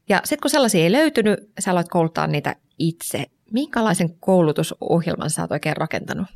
Ja 0.09 0.21
sitten 0.23 0.41
kun 0.41 0.51
sellaisia 0.51 0.83
ei 0.83 0.91
löytynyt, 0.91 1.39
sä 1.59 1.71
aloit 1.71 1.89
kouluttaa 1.89 2.27
niitä 2.27 2.55
itse. 2.79 3.25
Minkälaisen 3.51 4.19
koulutusohjelman 4.19 5.29
sä 5.29 5.41
oot 5.41 5.51
oikein 5.51 5.77
rakentanut? 5.77 6.27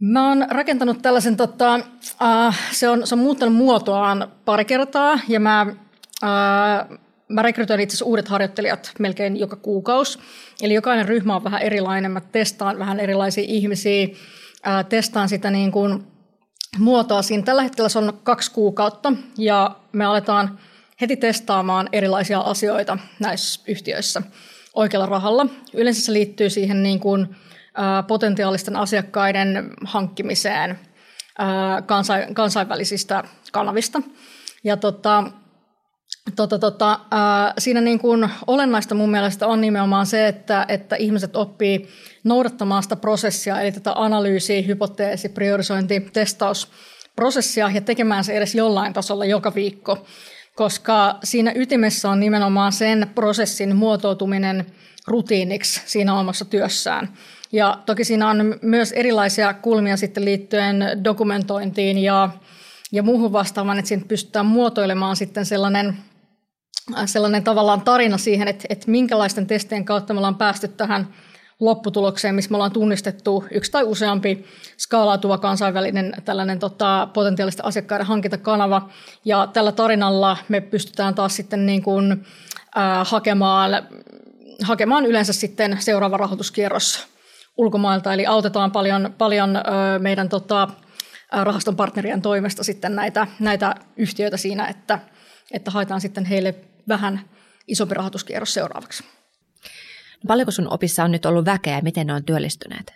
Mä 0.00 0.28
oon 0.28 0.46
rakentanut 0.50 1.02
tällaisen, 1.02 1.36
tota, 1.36 1.74
uh, 1.76 2.54
se, 2.72 2.88
on, 2.88 3.06
se 3.06 3.14
on 3.14 3.18
muuttanut 3.18 3.54
muotoaan 3.54 4.32
pari 4.44 4.64
kertaa 4.64 5.18
ja 5.28 5.40
mä 5.40 5.66
uh, 6.22 6.98
Mä 7.28 7.42
rekrytoin 7.42 7.80
itse 7.80 7.94
asiassa 7.94 8.04
uudet 8.04 8.28
harjoittelijat 8.28 8.92
melkein 8.98 9.36
joka 9.36 9.56
kuukausi. 9.56 10.18
Eli 10.62 10.74
jokainen 10.74 11.08
ryhmä 11.08 11.36
on 11.36 11.44
vähän 11.44 11.62
erilainen. 11.62 12.10
Mä 12.10 12.20
testaan 12.20 12.78
vähän 12.78 13.00
erilaisia 13.00 13.44
ihmisiä, 13.46 14.08
ää, 14.62 14.84
testaan 14.84 15.28
sitä 15.28 15.50
niin 15.50 15.72
kuin 15.72 16.06
muotoa 16.78 17.22
siinä. 17.22 17.42
Tällä 17.42 17.62
hetkellä 17.62 17.88
se 17.88 17.98
on 17.98 18.20
kaksi 18.22 18.50
kuukautta 18.50 19.12
ja 19.38 19.76
me 19.92 20.04
aletaan 20.04 20.58
heti 21.00 21.16
testaamaan 21.16 21.88
erilaisia 21.92 22.40
asioita 22.40 22.98
näissä 23.20 23.60
yhtiöissä 23.68 24.22
oikealla 24.74 25.06
rahalla. 25.06 25.46
Yleensä 25.74 26.00
se 26.00 26.12
liittyy 26.12 26.50
siihen 26.50 26.82
niin 26.82 27.00
kuin, 27.00 27.36
potentiaalisten 28.06 28.76
asiakkaiden 28.76 29.70
hankkimiseen 29.84 30.78
kansainvälisistä 32.34 33.24
kanavista. 33.52 34.02
Ja 34.64 34.76
tota, 34.76 35.24
tota, 36.36 36.58
tota, 36.58 36.92
äh, 36.92 37.54
siinä 37.58 37.80
niin 37.80 37.98
kuin 37.98 38.30
olennaista 38.46 38.94
mun 38.94 39.10
mielestä 39.10 39.46
on 39.46 39.60
nimenomaan 39.60 40.06
se, 40.06 40.28
että, 40.28 40.66
että 40.68 40.96
ihmiset 40.96 41.36
oppii 41.36 41.88
noudattamaan 42.24 42.82
sitä 42.82 42.96
prosessia, 42.96 43.60
eli 43.60 43.72
tätä 43.72 43.92
analyysi, 43.94 44.66
hypoteesi, 44.66 45.28
priorisointi, 45.28 46.00
testausprosessia 46.12 47.70
ja 47.74 47.80
tekemään 47.80 48.24
se 48.24 48.32
edes 48.32 48.54
jollain 48.54 48.92
tasolla 48.92 49.24
joka 49.24 49.54
viikko, 49.54 50.06
koska 50.54 51.18
siinä 51.24 51.52
ytimessä 51.54 52.10
on 52.10 52.20
nimenomaan 52.20 52.72
sen 52.72 53.10
prosessin 53.14 53.76
muotoutuminen 53.76 54.66
rutiiniksi 55.06 55.80
siinä 55.86 56.18
omassa 56.18 56.44
työssään. 56.44 57.08
Ja 57.52 57.78
toki 57.86 58.04
siinä 58.04 58.30
on 58.30 58.58
myös 58.62 58.92
erilaisia 58.92 59.54
kulmia 59.54 59.96
sitten 59.96 60.24
liittyen 60.24 60.84
dokumentointiin 61.04 61.98
ja, 61.98 62.30
ja 62.92 63.02
muuhun 63.02 63.32
vastaavaan, 63.32 63.78
että 63.78 63.88
siinä 63.88 64.04
pystytään 64.08 64.46
muotoilemaan 64.46 65.16
sitten 65.16 65.46
sellainen, 65.46 65.96
sellainen 67.06 67.44
tavallaan 67.44 67.80
tarina 67.80 68.18
siihen, 68.18 68.48
että, 68.48 68.64
että 68.70 68.90
minkälaisten 68.90 69.46
testien 69.46 69.84
kautta 69.84 70.14
me 70.14 70.18
ollaan 70.18 70.34
päästy 70.34 70.68
tähän 70.68 71.08
lopputulokseen, 71.60 72.34
missä 72.34 72.50
me 72.50 72.56
ollaan 72.56 72.72
tunnistettu 72.72 73.44
yksi 73.50 73.70
tai 73.70 73.84
useampi 73.84 74.44
skaalautuva 74.78 75.38
kansainvälinen 75.38 76.12
tällainen 76.24 76.58
tota, 76.58 77.08
potentiaalisten 77.12 77.64
asiakkaiden 77.64 78.06
hankintakanava. 78.06 78.88
Ja 79.24 79.48
tällä 79.52 79.72
tarinalla 79.72 80.36
me 80.48 80.60
pystytään 80.60 81.14
taas 81.14 81.36
sitten 81.36 81.66
niin 81.66 81.82
kuin, 81.82 82.12
äh, 82.78 83.08
hakemaan, 83.08 83.70
hakemaan 84.62 85.06
yleensä 85.06 85.32
sitten 85.32 85.76
seuraava 85.80 86.16
rahoituskierros 86.16 87.06
ulkomailta, 87.56 88.12
eli 88.12 88.26
autetaan 88.26 88.70
paljon, 88.70 89.14
paljon 89.18 89.50
meidän 89.98 90.28
tota, 90.28 90.68
rahaston 91.32 91.76
partnerien 91.76 92.22
toimesta 92.22 92.64
sitten 92.64 92.96
näitä, 92.96 93.26
näitä 93.40 93.74
yhtiöitä 93.96 94.36
siinä, 94.36 94.66
että, 94.66 94.98
että 95.52 95.70
haetaan 95.70 96.00
sitten 96.00 96.24
heille 96.24 96.54
vähän 96.88 97.20
isompi 97.66 97.94
rahoituskierros 97.94 98.54
seuraavaksi. 98.54 99.04
No 100.24 100.28
paljonko 100.28 100.50
sun 100.50 100.72
opissa 100.72 101.04
on 101.04 101.12
nyt 101.12 101.26
ollut 101.26 101.44
väkeä 101.44 101.76
ja 101.76 101.82
miten 101.82 102.06
ne 102.06 102.14
on 102.14 102.24
työllistyneet? 102.24 102.92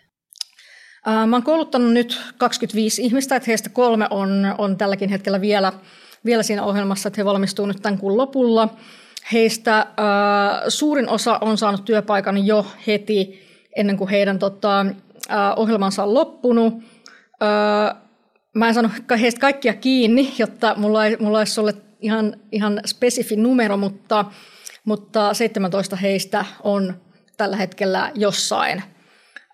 Mä 1.06 1.36
oon 1.36 1.42
kouluttanut 1.42 1.92
nyt 1.92 2.20
25 2.38 3.02
ihmistä, 3.02 3.36
että 3.36 3.46
heistä 3.46 3.68
kolme 3.68 4.06
on, 4.10 4.54
on 4.58 4.76
tälläkin 4.76 5.10
hetkellä 5.10 5.40
vielä, 5.40 5.72
vielä 6.24 6.42
siinä 6.42 6.62
ohjelmassa, 6.62 7.08
että 7.08 7.20
he 7.20 7.24
valmistuu 7.24 7.66
nyt 7.66 7.82
tämän 7.82 7.98
kuun 7.98 8.16
lopulla. 8.16 8.68
Heistä 9.32 9.78
äh, 9.78 9.86
suurin 10.68 11.08
osa 11.08 11.38
on 11.40 11.58
saanut 11.58 11.84
työpaikan 11.84 12.46
jo 12.46 12.66
heti 12.86 13.42
ennen 13.76 13.96
kuin 13.96 14.10
heidän 14.10 14.38
tota, 14.38 14.86
ohjelmansa 15.56 16.02
on 16.02 16.14
loppunut. 16.14 16.74
Mä 18.54 18.68
en 18.68 18.74
saanut 18.74 18.92
heistä 19.20 19.40
kaikkia 19.40 19.74
kiinni, 19.74 20.34
jotta 20.38 20.74
mulla 20.76 21.06
ei, 21.06 21.16
mulla 21.20 21.38
olisi 21.38 21.52
sulle 21.52 21.74
ihan, 22.02 22.36
ihan 22.52 22.80
spesifi 22.86 23.36
numero, 23.36 23.76
mutta, 23.76 24.24
mutta 24.84 25.34
17 25.34 25.96
heistä 25.96 26.44
on 26.62 26.94
tällä 27.36 27.56
hetkellä 27.56 28.12
jossain, 28.14 28.82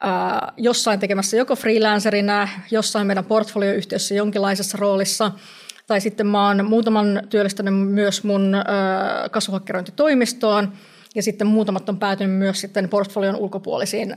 ää, 0.00 0.52
jossain 0.57 1.00
tekemässä 1.00 1.37
joko 1.37 1.57
freelancerina, 1.57 2.49
jossain 2.71 3.07
meidän 3.07 3.25
portfolioyhtiössä 3.25 4.14
jonkinlaisessa 4.14 4.78
roolissa, 4.81 5.33
tai 5.87 6.00
sitten 6.00 6.26
mä 6.26 6.47
oon 6.47 6.64
muutaman 6.69 7.23
työllistänyt 7.31 7.75
myös 7.75 8.25
mun 8.25 8.57
kasvuhakkerointitoimistoon, 9.31 10.73
ja 11.14 11.23
sitten 11.23 11.47
muutamat 11.47 11.88
on 11.88 11.99
päätynyt 11.99 12.37
myös 12.38 12.61
sitten 12.61 12.88
portfolion 12.88 13.37
ulkopuolisiin 13.37 14.17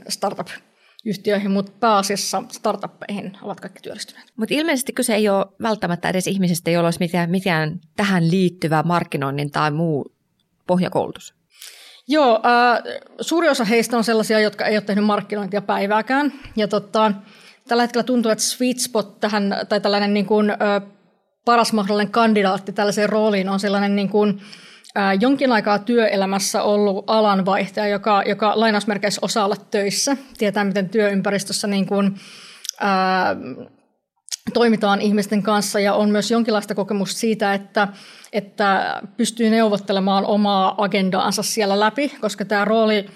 startup-yhtiöihin, 1.02 1.50
mutta 1.50 1.72
pääasiassa 1.80 2.42
startuppeihin 2.48 3.38
ovat 3.42 3.60
kaikki 3.60 3.82
työllistyneet. 3.82 4.32
Mutta 4.36 4.54
ilmeisesti 4.54 4.92
kyse 4.92 5.14
ei 5.14 5.28
ole 5.28 5.46
välttämättä 5.62 6.08
edes 6.08 6.26
ihmisistä, 6.26 6.70
joilla 6.70 6.86
olisi 6.86 7.00
mitään, 7.00 7.30
mitään 7.30 7.80
tähän 7.96 8.30
liittyvä 8.30 8.82
markkinoinnin 8.82 9.50
tai 9.50 9.70
muu 9.70 10.14
pohjakoulutus. 10.66 11.34
Joo, 12.08 12.40
äh, 12.46 12.82
suuri 13.20 13.48
osa 13.48 13.64
heistä 13.64 13.96
on 13.96 14.04
sellaisia, 14.04 14.40
jotka 14.40 14.66
ei 14.66 14.76
ole 14.76 14.82
tehnyt 14.82 15.04
markkinointia 15.04 15.62
päivääkään. 15.62 16.32
Ja 16.56 16.68
tota, 16.68 17.12
tällä 17.68 17.82
hetkellä 17.82 18.04
tuntuu, 18.04 18.30
että 18.30 18.44
sweet 18.44 18.78
spot 18.78 19.20
tähän, 19.20 19.54
tai 19.68 19.80
tällainen 19.80 20.14
niin 20.14 20.26
kuin, 20.26 20.50
äh, 20.50 20.58
paras 21.44 21.72
mahdollinen 21.72 22.12
kandidaatti 22.12 22.72
tällaiseen 22.72 23.08
rooliin 23.08 23.48
on 23.48 23.60
sellainen 23.60 23.96
niin 23.96 24.08
kuin, 24.08 24.40
jonkin 25.20 25.52
aikaa 25.52 25.78
työelämässä 25.78 26.62
ollut 26.62 27.04
alanvaihtaja, 27.06 27.86
joka, 27.86 28.22
joka 28.26 28.52
lainausmerkeissä 28.54 29.18
osaa 29.22 29.44
olla 29.44 29.56
töissä, 29.70 30.16
tietää 30.38 30.64
miten 30.64 30.88
työympäristössä 30.88 31.66
niin 31.66 31.86
kuin, 31.86 32.14
ää, 32.80 33.36
toimitaan 34.54 35.00
ihmisten 35.00 35.42
kanssa 35.42 35.80
ja 35.80 35.94
on 35.94 36.10
myös 36.10 36.30
jonkinlaista 36.30 36.74
kokemusta 36.74 37.18
siitä, 37.18 37.54
että, 37.54 37.88
että 38.32 39.00
pystyy 39.16 39.50
neuvottelemaan 39.50 40.26
omaa 40.26 40.74
agendaansa 40.78 41.42
siellä 41.42 41.80
läpi, 41.80 42.12
koska 42.20 42.44
tämä 42.44 42.64
rooli 42.64 43.06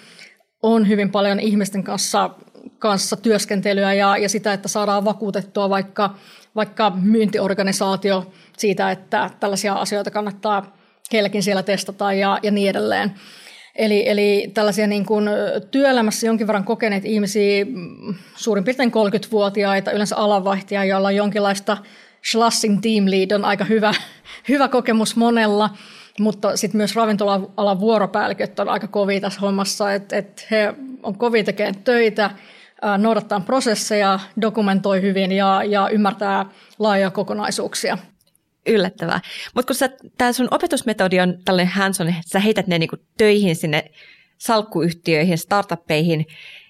on 0.63 0.89
hyvin 0.89 1.11
paljon 1.11 1.41
ihmisten 1.41 1.85
kanssa, 1.85 2.31
kanssa 2.79 3.17
työskentelyä 3.17 3.93
ja, 3.93 4.17
ja 4.17 4.29
sitä, 4.29 4.53
että 4.53 4.69
saadaan 4.69 5.05
vakuutettua 5.05 5.71
vaikka, 5.71 6.15
vaikka 6.55 6.91
myyntiorganisaatio 6.91 8.33
siitä, 8.59 8.91
että 8.91 9.31
tällaisia 9.41 9.75
asioita 9.75 10.11
kannattaa 10.11 10.77
heilläkin 11.13 11.43
siellä 11.43 11.63
testataan 11.63 12.19
ja, 12.19 12.39
ja 12.43 12.51
niin 12.51 12.71
edelleen. 12.71 13.15
Eli, 13.75 14.09
eli 14.09 14.51
tällaisia 14.55 14.87
niin 14.87 15.07
kuin 15.07 15.29
työelämässä 15.71 16.27
jonkin 16.27 16.47
verran 16.47 16.65
kokeneet 16.65 17.05
ihmisiä, 17.05 17.65
mm, 17.65 18.15
suurin 18.37 18.65
piirtein 18.65 18.93
30-vuotiaita, 18.93 19.93
yleensä 19.93 20.17
alanvaihtajia, 20.17 20.85
joilla 20.85 21.09
on 21.09 21.17
jonkinlaista 21.17 21.77
Schlassing 22.31 22.81
Team 22.83 23.05
Lead 23.07 23.31
on 23.31 23.45
aika 23.45 23.65
hyvä, 23.65 23.95
hyvä 24.49 24.69
kokemus 24.69 25.17
monella, 25.17 25.71
mutta 26.21 26.57
sitten 26.57 26.79
myös 26.79 26.97
ravintola-alan 26.97 27.81
vuoropäälliköt 27.81 28.61
on 28.61 28.69
aika 28.69 28.87
kovia 28.87 29.21
tässä 29.21 29.41
hommassa, 29.41 29.93
että 29.93 30.17
et 30.17 30.47
he 30.51 30.75
on 31.03 31.19
kovia 31.19 31.45
tekemään 31.45 31.75
töitä, 31.85 32.31
noudattaa 32.99 33.41
prosesseja, 33.41 34.19
dokumentoi 34.41 35.03
hyvin 35.03 35.33
ja, 35.33 35.63
ja 35.65 35.89
ymmärtää 35.89 36.47
laajoja 36.79 37.11
kokonaisuuksia 37.11 37.99
yllättävää. 38.67 39.21
Mutta 39.55 39.75
kun 39.75 40.09
tämä 40.19 40.33
sun 40.33 40.49
opetusmetodi 40.51 41.21
on 41.21 41.39
tällainen 41.45 41.73
hands 41.73 42.01
on, 42.01 42.15
sä 42.27 42.41
heität 42.41 42.67
ne 42.67 42.79
niinku 42.79 42.97
töihin 43.19 43.57
sinne 43.57 43.91
salkkuyhtiöihin, 44.39 45.39
startuppeihin. 45.39 46.27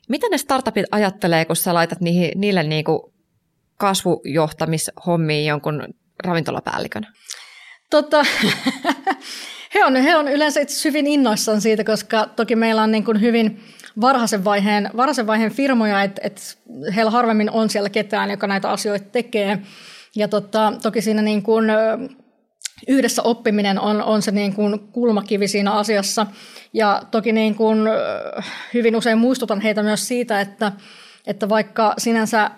Mitä 0.08 0.26
ne 0.30 0.38
startupit 0.38 0.86
ajattelee, 0.90 1.44
kun 1.44 1.56
sä 1.56 1.74
laitat 1.74 2.00
niihin, 2.00 2.32
niille 2.34 2.62
niinku 2.62 3.12
kasvujohtamishommiin 3.76 5.46
jonkun 5.46 5.84
ravintolapäällikön? 6.24 7.06
Tota, 7.90 8.24
he, 9.74 9.84
on, 9.84 9.96
he 9.96 10.16
on 10.16 10.28
yleensä 10.28 10.60
itse 10.60 10.88
hyvin 10.88 11.06
innoissaan 11.06 11.60
siitä, 11.60 11.84
koska 11.84 12.26
toki 12.36 12.56
meillä 12.56 12.82
on 12.82 12.92
niin 12.92 13.04
kuin 13.04 13.20
hyvin 13.20 13.64
varhaisen 14.00 14.44
vaiheen, 14.44 14.90
varhaisen 14.96 15.26
vaiheen 15.26 15.52
firmoja, 15.52 16.02
että 16.02 16.20
et 16.24 16.58
heillä 16.94 17.10
harvemmin 17.10 17.50
on 17.50 17.70
siellä 17.70 17.90
ketään, 17.90 18.30
joka 18.30 18.46
näitä 18.46 18.70
asioita 18.70 19.04
tekee. 19.12 19.58
Ja 20.16 20.28
tota, 20.28 20.72
toki 20.82 21.02
siinä 21.02 21.22
niin 21.22 21.42
kuin, 21.42 21.66
yhdessä 22.88 23.22
oppiminen 23.22 23.80
on, 23.80 24.02
on 24.02 24.22
se 24.22 24.30
niin 24.30 24.54
kuin 24.54 24.78
kulmakivi 24.78 25.48
siinä 25.48 25.72
asiassa. 25.72 26.26
Ja 26.72 27.02
toki 27.10 27.32
niin 27.32 27.54
kuin, 27.54 27.78
hyvin 28.74 28.96
usein 28.96 29.18
muistutan 29.18 29.60
heitä 29.60 29.82
myös 29.82 30.08
siitä, 30.08 30.40
että, 30.40 30.72
että 31.26 31.48
vaikka 31.48 31.94
sinänsä 31.98 32.50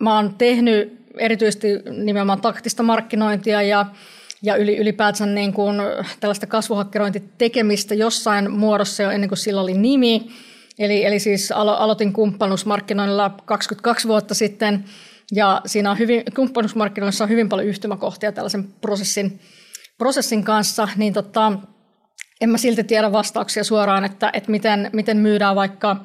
mä 0.00 0.16
oon 0.16 0.34
tehnyt 0.34 1.04
erityisesti 1.18 1.68
nimenomaan 2.04 2.40
taktista 2.40 2.82
markkinointia 2.82 3.62
ja, 3.62 3.86
ja 4.42 4.56
ylipäätänsä 4.56 5.26
niin 5.26 5.52
kuin 5.52 5.76
tällaista 6.20 6.46
kasvuhakkerointitekemistä 6.46 7.94
jossain 7.94 8.50
muodossa 8.50 9.02
jo 9.02 9.10
ennen 9.10 9.28
kuin 9.28 9.38
sillä 9.38 9.60
oli 9.60 9.74
nimi. 9.74 10.28
Eli, 10.78 11.04
eli 11.04 11.18
siis 11.18 11.52
alo, 11.52 11.74
aloitin 11.76 12.12
kumppanuusmarkkinoinnilla 12.12 13.34
22 13.44 14.08
vuotta 14.08 14.34
sitten– 14.34 14.84
ja 15.32 15.60
siinä 15.66 15.90
on 15.90 15.98
hyvin, 15.98 16.22
kumppanuusmarkkinoissa 16.36 17.24
on 17.24 17.30
hyvin 17.30 17.48
paljon 17.48 17.68
yhtymäkohtia 17.68 18.32
tällaisen 18.32 18.64
prosessin, 18.80 19.40
prosessin 19.98 20.44
kanssa, 20.44 20.88
niin 20.96 21.12
tota, 21.12 21.52
en 22.40 22.50
mä 22.50 22.58
silti 22.58 22.84
tiedä 22.84 23.12
vastauksia 23.12 23.64
suoraan, 23.64 24.04
että, 24.04 24.30
että 24.32 24.50
miten, 24.50 24.90
miten 24.92 25.16
myydään 25.16 25.56
vaikka 25.56 25.96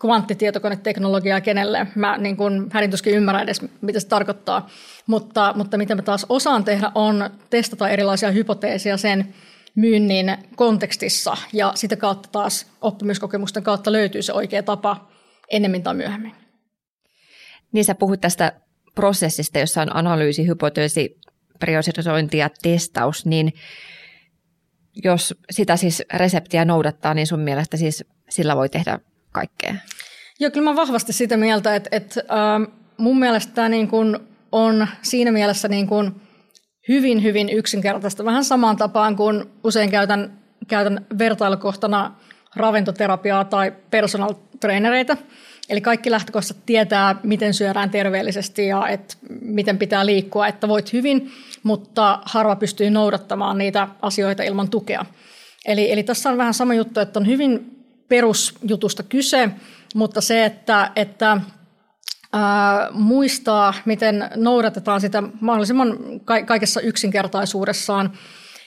kvanttitietokoneteknologiaa 0.00 1.40
kenelle. 1.40 1.86
Mä 1.94 2.18
niin 2.18 2.36
kun, 2.36 2.68
hädin 2.72 2.90
tuskin 2.90 3.14
ymmärrän 3.14 3.44
edes, 3.44 3.60
mitä 3.80 4.00
se 4.00 4.08
tarkoittaa. 4.08 4.68
Mutta, 5.06 5.52
mutta 5.56 5.78
mitä 5.78 5.94
mä 5.94 6.02
taas 6.02 6.26
osaan 6.28 6.64
tehdä 6.64 6.92
on 6.94 7.30
testata 7.50 7.88
erilaisia 7.88 8.30
hypoteeseja 8.30 8.96
sen 8.96 9.34
myynnin 9.74 10.36
kontekstissa 10.56 11.36
ja 11.52 11.72
sitä 11.74 11.96
kautta 11.96 12.28
taas 12.32 12.66
oppimiskokemusten 12.80 13.62
kautta 13.62 13.92
löytyy 13.92 14.22
se 14.22 14.32
oikea 14.32 14.62
tapa 14.62 15.08
ennemmin 15.50 15.82
tai 15.82 15.94
myöhemmin. 15.94 16.41
Niin 17.72 17.84
sä 17.84 17.94
puhut 17.94 18.20
tästä 18.20 18.52
prosessista, 18.94 19.58
jossa 19.58 19.82
on 19.82 19.96
analyysi, 19.96 20.46
hypoteesi, 20.46 21.18
priorisointi 21.58 22.38
ja 22.38 22.50
testaus, 22.62 23.26
niin 23.26 23.52
jos 25.04 25.34
sitä 25.50 25.76
siis 25.76 26.02
reseptiä 26.14 26.64
noudattaa, 26.64 27.14
niin 27.14 27.26
sun 27.26 27.40
mielestä 27.40 27.76
siis 27.76 28.04
sillä 28.28 28.56
voi 28.56 28.68
tehdä 28.68 28.98
kaikkea? 29.32 29.74
Joo, 30.40 30.50
kyllä 30.50 30.70
mä 30.70 30.76
vahvasti 30.76 31.12
sitä 31.12 31.36
mieltä, 31.36 31.76
että, 31.76 31.88
että 31.92 32.20
äh, 32.20 32.74
mun 32.96 33.18
mielestä 33.18 33.52
tämä 33.52 33.68
niin 33.68 33.88
kuin 33.88 34.18
on 34.52 34.86
siinä 35.02 35.32
mielessä 35.32 35.68
niin 35.68 35.86
kuin 35.86 36.20
hyvin, 36.88 37.22
hyvin 37.22 37.48
yksinkertaista. 37.48 38.24
Vähän 38.24 38.44
samaan 38.44 38.76
tapaan 38.76 39.16
kuin 39.16 39.44
usein 39.64 39.90
käytän, 39.90 40.38
käytän 40.68 41.06
vertailukohtana 41.18 42.14
ravintoterapiaa 42.56 43.44
tai 43.44 43.72
personal 43.90 44.34
trainereita. 44.60 45.16
Eli 45.68 45.80
kaikki 45.80 46.10
lähtökohdat 46.10 46.56
tietää, 46.66 47.16
miten 47.22 47.54
syödään 47.54 47.90
terveellisesti 47.90 48.66
ja 48.66 48.88
et 48.88 49.18
miten 49.40 49.78
pitää 49.78 50.06
liikkua, 50.06 50.46
että 50.46 50.68
voit 50.68 50.92
hyvin, 50.92 51.32
mutta 51.62 52.18
harva 52.24 52.56
pystyy 52.56 52.90
noudattamaan 52.90 53.58
niitä 53.58 53.88
asioita 54.02 54.42
ilman 54.42 54.70
tukea. 54.70 55.04
Eli, 55.66 55.92
eli 55.92 56.02
tässä 56.02 56.30
on 56.30 56.38
vähän 56.38 56.54
sama 56.54 56.74
juttu, 56.74 57.00
että 57.00 57.18
on 57.18 57.26
hyvin 57.26 57.84
perusjutusta 58.08 59.02
kyse, 59.02 59.48
mutta 59.94 60.20
se, 60.20 60.44
että, 60.44 60.90
että 60.96 61.40
ää, 62.32 62.88
muistaa, 62.92 63.74
miten 63.84 64.30
noudatetaan 64.36 65.00
sitä 65.00 65.22
mahdollisimman 65.40 65.98
kaikessa 66.46 66.80
yksinkertaisuudessaan 66.80 68.12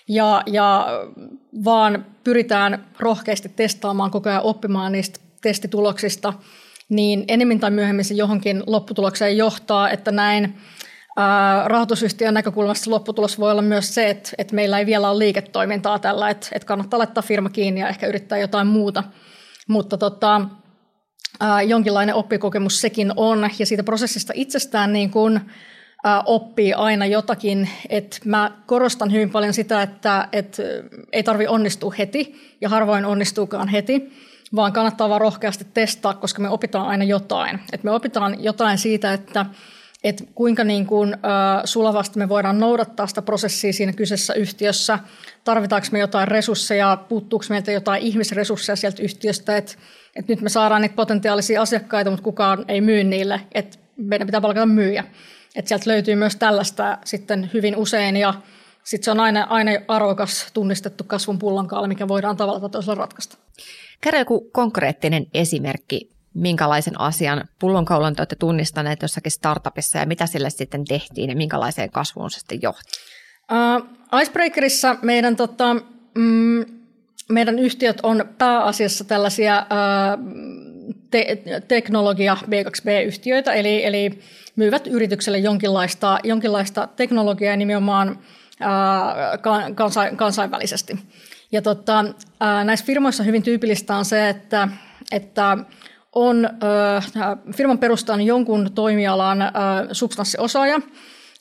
ja, 0.07 0.43
ja 0.45 0.87
vaan 1.65 2.05
pyritään 2.23 2.85
rohkeasti 2.99 3.49
testaamaan 3.49 4.11
koko 4.11 4.29
ajan 4.29 4.41
oppimaan 4.41 4.91
niistä 4.91 5.19
testituloksista, 5.41 6.33
niin 6.89 7.25
enemmän 7.27 7.59
tai 7.59 7.71
myöhemmin 7.71 8.05
se 8.05 8.13
johonkin 8.13 8.63
lopputulokseen 8.67 9.37
johtaa, 9.37 9.89
että 9.89 10.11
näin 10.11 10.57
rahoitusyhtiön 11.65 12.33
näkökulmasta 12.33 12.91
lopputulos 12.91 13.39
voi 13.39 13.51
olla 13.51 13.61
myös 13.61 13.95
se, 13.95 14.09
että, 14.09 14.29
että 14.37 14.55
meillä 14.55 14.79
ei 14.79 14.85
vielä 14.85 15.09
ole 15.09 15.19
liiketoimintaa 15.19 15.99
tällä, 15.99 16.29
että, 16.29 16.47
että 16.51 16.65
kannattaa 16.65 16.99
laittaa 16.99 17.23
firma 17.23 17.49
kiinni 17.49 17.81
ja 17.81 17.89
ehkä 17.89 18.07
yrittää 18.07 18.37
jotain 18.37 18.67
muuta. 18.67 19.03
Mutta 19.67 19.97
tota, 19.97 20.41
jonkinlainen 21.67 22.15
oppikokemus 22.15 22.81
sekin 22.81 23.11
on, 23.15 23.49
ja 23.59 23.65
siitä 23.65 23.83
prosessista 23.83 24.33
itsestään 24.35 24.93
niin 24.93 25.09
kuin, 25.09 25.41
oppii 26.25 26.73
aina 26.73 27.05
jotakin. 27.05 27.69
Et 27.89 28.19
mä 28.25 28.51
korostan 28.65 29.11
hyvin 29.11 29.29
paljon 29.29 29.53
sitä, 29.53 29.81
että 29.81 30.27
et 30.31 30.57
ei 31.11 31.23
tarvi 31.23 31.47
onnistua 31.47 31.93
heti, 31.97 32.55
ja 32.61 32.69
harvoin 32.69 33.05
onnistuukaan 33.05 33.67
heti, 33.67 34.11
vaan 34.55 34.73
kannattaa 34.73 35.09
vaan 35.09 35.21
rohkeasti 35.21 35.67
testaa, 35.73 36.13
koska 36.13 36.41
me 36.41 36.49
opitaan 36.49 36.87
aina 36.87 37.03
jotain. 37.03 37.59
Et 37.73 37.83
me 37.83 37.91
opitaan 37.91 38.43
jotain 38.43 38.77
siitä, 38.77 39.13
että 39.13 39.45
että 40.03 40.23
kuinka 40.35 40.63
niin 40.63 40.85
kuin, 40.85 41.13
äh, 41.13 41.61
sulavasti 41.63 42.19
me 42.19 42.29
voidaan 42.29 42.59
noudattaa 42.59 43.07
sitä 43.07 43.21
prosessia 43.21 43.73
siinä 43.73 43.93
kyseessä 43.93 44.33
yhtiössä, 44.33 44.99
tarvitaanko 45.43 45.87
me 45.91 45.99
jotain 45.99 46.27
resursseja, 46.27 46.97
puuttuuko 47.09 47.45
meiltä 47.49 47.71
jotain 47.71 48.01
ihmisresursseja 48.01 48.75
sieltä 48.75 49.03
yhtiöstä, 49.03 49.57
että 49.57 49.73
et 50.15 50.27
nyt 50.27 50.41
me 50.41 50.49
saadaan 50.49 50.81
niitä 50.81 50.95
potentiaalisia 50.95 51.61
asiakkaita, 51.61 52.09
mutta 52.09 52.23
kukaan 52.23 52.65
ei 52.67 52.81
myy 52.81 53.03
niille, 53.03 53.41
että 53.51 53.77
meidän 53.97 54.27
pitää 54.27 54.41
palkata 54.41 54.65
myyjä. 54.65 55.03
Että 55.55 55.69
sieltä 55.69 55.89
löytyy 55.89 56.15
myös 56.15 56.35
tällaista 56.35 56.97
sitten 57.05 57.49
hyvin 57.53 57.75
usein 57.75 58.17
ja 58.17 58.33
sitten 58.85 59.05
se 59.05 59.11
on 59.11 59.19
aina, 59.19 59.43
aina 59.43 59.71
arvokas 59.87 60.47
tunnistettu 60.53 61.03
kasvun 61.03 61.39
pullonkaali, 61.39 61.87
mikä 61.87 62.07
voidaan 62.07 62.37
tavalla 62.37 62.59
tai 62.59 62.69
toisella 62.69 62.95
ratkaista. 62.95 63.37
Kerro 64.01 64.19
joku 64.19 64.49
konkreettinen 64.51 65.25
esimerkki, 65.33 66.09
minkälaisen 66.33 67.01
asian 67.01 67.43
pullonkaulan 67.59 68.15
te 68.15 68.21
olette 68.21 68.35
tunnistaneet 68.35 69.01
jossakin 69.01 69.31
startupissa 69.31 69.97
ja 69.97 70.05
mitä 70.05 70.25
sille 70.25 70.49
sitten 70.49 70.85
tehtiin 70.85 71.29
ja 71.29 71.35
minkälaiseen 71.35 71.91
kasvuun 71.91 72.31
se 72.31 72.39
sitten 72.39 72.61
johti? 72.61 72.91
Uh, 73.51 74.19
Icebreakerissa 74.21 74.97
meidän, 75.01 75.35
tota, 75.35 75.73
mm, 76.15 76.65
meidän 77.29 77.59
yhtiöt 77.59 77.99
on 78.03 78.25
pääasiassa 78.37 79.03
tällaisia 79.03 79.65
uh, 79.65 80.25
te- 81.11 81.43
teknologia 81.67 82.37
B2B-yhtiöitä, 82.45 83.53
eli, 83.53 83.85
eli 83.85 84.19
myyvät 84.55 84.87
yritykselle 84.87 85.37
jonkinlaista, 85.37 86.19
jonkinlaista 86.23 86.87
teknologiaa 86.95 87.55
nimenomaan 87.55 88.19
kansa- 89.75 90.15
kansainvälisesti. 90.15 90.99
Ja 91.51 91.61
tota, 91.61 92.05
näissä 92.63 92.85
firmoissa 92.85 93.23
hyvin 93.23 93.43
tyypillistä 93.43 93.95
on 93.95 94.05
se, 94.05 94.29
että, 94.29 94.67
että 95.11 95.57
on 96.15 96.49
firman 97.55 97.77
perustan 97.77 98.21
jonkun 98.21 98.71
toimialan 98.75 99.39
substanssiosaaja, 99.91 100.81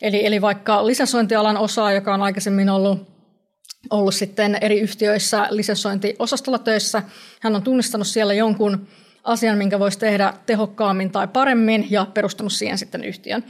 eli, 0.02 0.26
eli 0.26 0.40
vaikka 0.40 0.86
lisenssointialan 0.86 1.56
osaaja, 1.56 1.94
joka 1.94 2.14
on 2.14 2.22
aikaisemmin 2.22 2.68
ollut, 2.68 3.08
ollut 3.90 4.14
sitten 4.14 4.58
eri 4.60 4.80
yhtiöissä 4.80 5.46
lisenssointiosastolla 5.50 6.58
töissä. 6.58 7.02
Hän 7.40 7.56
on 7.56 7.62
tunnistanut 7.62 8.06
siellä 8.06 8.34
jonkun 8.34 8.86
asian, 9.24 9.58
minkä 9.58 9.78
voisi 9.78 9.98
tehdä 9.98 10.34
tehokkaammin 10.46 11.10
tai 11.10 11.28
paremmin 11.28 11.86
ja 11.90 12.06
perustanut 12.14 12.52
siihen 12.52 12.78
sitten 12.78 13.04
yhtiön. 13.04 13.44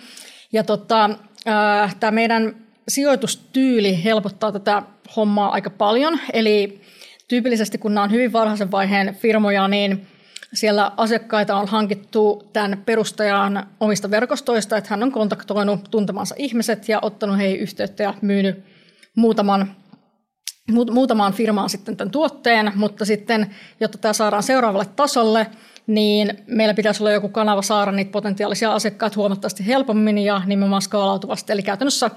Ja 0.53 0.65
tota, 0.65 1.11
tämä 2.01 2.11
meidän 2.11 2.64
sijoitustyyli 2.89 4.05
helpottaa 4.05 4.53
tätä 4.53 4.83
hommaa 5.17 5.53
aika 5.53 5.71
paljon, 5.71 6.19
eli 6.33 6.81
tyypillisesti 7.29 7.79
kun 7.79 7.95
nämä 7.95 8.05
on 8.05 8.11
hyvin 8.11 8.33
varhaisen 8.33 8.71
vaiheen 8.71 9.15
firmoja, 9.15 9.69
niin 9.69 10.07
siellä 10.55 10.93
asiakkaita 10.97 11.57
on 11.57 11.69
hankittu 11.69 12.51
tämän 12.53 12.83
perustajan 12.87 13.67
omista 13.81 14.11
verkostoista, 14.11 14.77
että 14.77 14.91
hän 14.91 15.03
on 15.03 15.13
kontaktoinut 15.13 15.91
tuntemansa 15.91 16.35
ihmiset 16.39 16.89
ja 16.89 16.99
ottanut 17.03 17.39
heihin 17.39 17.61
yhteyttä 17.61 18.03
ja 18.03 18.15
myynyt 18.23 18.65
muutaman, 19.17 19.75
muutamaan 20.91 21.33
firmaan 21.33 21.71
sitten 21.71 21.97
tämän 21.97 22.11
tuotteen, 22.11 22.73
mutta 22.75 23.05
sitten, 23.05 23.55
jotta 23.81 23.99
tämä 23.99 24.13
saadaan 24.13 24.43
seuraavalle 24.43 24.87
tasolle, 24.97 25.47
niin 25.87 26.45
meillä 26.47 26.75
pitäisi 26.75 27.03
olla 27.03 27.13
joku 27.13 27.29
kanava 27.29 27.63
saada 27.63 27.93
niitä 27.93 28.11
potentiaalisia 28.11 28.75
asiakkaita 28.75 29.17
huomattavasti 29.17 29.67
helpommin 29.67 30.19
ja 30.19 30.43
nimenomaan 30.47 30.83
skaalautuvasti. 30.83 31.53
Eli 31.53 31.63
käytännössä 31.63 32.11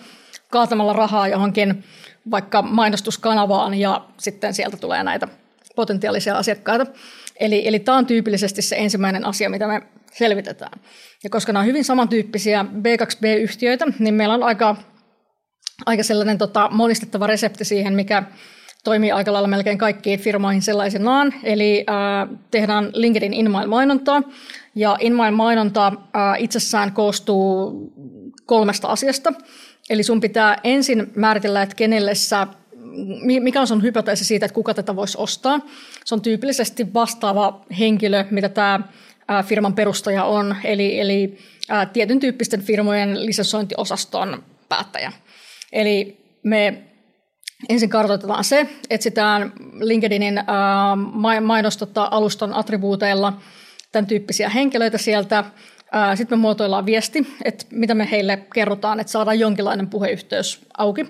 kaatamalla 0.52 0.94
rahaa 0.94 1.28
johonkin 1.28 1.84
vaikka 2.32 2.62
mainostuskanavaan 2.62 3.74
ja 3.74 4.06
sitten 4.18 4.54
sieltä 4.54 4.78
tulee 4.78 5.04
näitä 5.04 5.28
potentiaalisia 5.76 6.38
asiakkaita. 6.38 6.86
Eli, 7.40 7.68
eli 7.68 7.80
tämä 7.80 7.98
on 7.98 8.06
tyypillisesti 8.06 8.62
se 8.62 8.76
ensimmäinen 8.76 9.26
asia, 9.26 9.50
mitä 9.50 9.68
me 9.68 9.82
selvitetään. 10.14 10.80
Ja 11.24 11.30
koska 11.30 11.54
nämä 11.54 11.62
on 11.62 11.68
hyvin 11.68 11.86
samantyyppisiä 11.86 12.66
B2B-yhtiöitä, 12.74 13.86
niin 14.00 14.14
meillä 14.14 14.34
on 14.34 14.44
aika, 14.44 14.76
aika 15.86 16.04
sellainen 16.04 16.38
tota, 16.38 16.70
monistettava 16.72 17.28
resepti 17.28 17.66
siihen, 17.66 17.94
mikä 17.94 18.24
toimii 18.84 19.12
aika 19.12 19.34
lailla 19.34 19.48
melkein 19.48 19.78
kaikkiin 19.78 20.20
firmoihin 20.20 20.62
sellaisenaan. 20.62 21.34
Eli 21.44 21.86
äh, 21.90 22.38
tehdään 22.52 22.90
LinkedIn 22.94 23.34
inmail-mainontaa, 23.34 24.22
ja 24.76 24.98
inmail-mainonta 25.00 25.88
äh, 25.88 26.22
itsessään 26.38 26.92
koostuu 26.92 27.74
kolmesta 28.46 28.88
asiasta. 28.88 29.34
Eli 29.90 30.04
sun 30.04 30.22
pitää 30.22 30.58
ensin 30.64 31.12
määritellä, 31.16 31.62
että 31.62 31.76
kenelle 31.76 32.16
sä 32.16 32.48
mikä 33.42 33.62
on 33.62 33.68
sun 33.68 33.84
hypoteesi 33.84 34.26
siitä, 34.26 34.46
että 34.46 34.54
kuka 34.56 34.74
tätä 34.74 34.96
voisi 34.96 35.18
ostaa? 35.18 35.60
Se 36.06 36.16
on 36.16 36.22
tyypillisesti 36.22 36.94
vastaava 36.94 37.66
henkilö, 37.80 38.26
mitä 38.32 38.50
tämä 38.50 38.80
firman 39.46 39.74
perustaja 39.74 40.24
on, 40.24 40.56
eli, 40.64 41.00
eli 41.00 41.38
tietyn 41.94 42.20
tyyppisten 42.20 42.62
firmojen 42.62 43.26
lisensointiosaston 43.26 44.44
päättäjä. 44.70 45.12
Eli 45.74 46.18
me 46.44 46.84
ensin 47.70 47.90
kartoitetaan 47.90 48.44
se, 48.44 48.68
etsitään 48.90 49.54
LinkedInin 49.80 50.40
mainostota 51.42 52.08
alustan 52.12 52.54
attribuuteilla 52.54 53.42
tämän 53.92 54.08
tyyppisiä 54.08 54.50
henkilöitä 54.50 54.98
sieltä. 54.98 55.44
Sitten 56.16 56.38
me 56.38 56.42
muotoillaan 56.42 56.86
viesti, 56.86 57.28
että 57.46 57.66
mitä 57.72 57.96
me 57.96 58.12
heille 58.12 58.38
kerrotaan, 58.54 59.00
että 59.00 59.12
saadaan 59.12 59.40
jonkinlainen 59.40 59.88
puheyhteys 59.88 60.66
auki. 60.78 61.06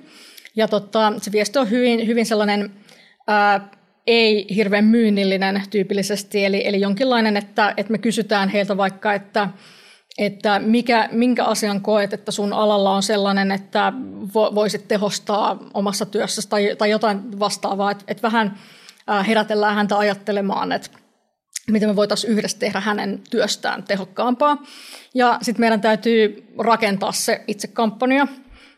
Ja 0.55 0.67
tota, 0.67 1.13
se 1.17 1.31
viesti 1.31 1.59
on 1.59 1.69
hyvin, 1.69 2.07
hyvin 2.07 2.25
sellainen 2.25 2.71
ää, 3.27 3.69
ei 4.07 4.47
hirveän 4.55 4.85
myynnillinen 4.85 5.63
tyypillisesti, 5.69 6.45
eli, 6.45 6.67
eli 6.67 6.81
jonkinlainen, 6.81 7.37
että, 7.37 7.73
että 7.77 7.91
me 7.91 7.97
kysytään 7.97 8.49
heiltä 8.49 8.77
vaikka, 8.77 9.13
että, 9.13 9.49
että 10.17 10.59
mikä, 10.59 11.09
minkä 11.11 11.43
asian 11.45 11.81
koet, 11.81 12.13
että 12.13 12.31
sun 12.31 12.53
alalla 12.53 12.91
on 12.91 13.03
sellainen, 13.03 13.51
että 13.51 13.93
voisit 14.33 14.87
tehostaa 14.87 15.59
omassa 15.73 16.05
työssä 16.05 16.49
tai, 16.49 16.75
tai 16.77 16.89
jotain 16.89 17.39
vastaavaa, 17.39 17.91
että, 17.91 18.03
että 18.07 18.21
vähän 18.21 18.57
herätellään 19.27 19.75
häntä 19.75 19.97
ajattelemaan, 19.97 20.71
että 20.71 20.89
miten 21.71 21.89
me 21.89 21.95
voitaisiin 21.95 22.33
yhdessä 22.33 22.59
tehdä 22.59 22.79
hänen 22.79 23.21
työstään 23.29 23.83
tehokkaampaa. 23.83 24.63
Ja 25.13 25.37
sitten 25.41 25.61
meidän 25.61 25.81
täytyy 25.81 26.47
rakentaa 26.59 27.11
se 27.11 27.43
itse 27.47 27.67
kampanja, 27.67 28.27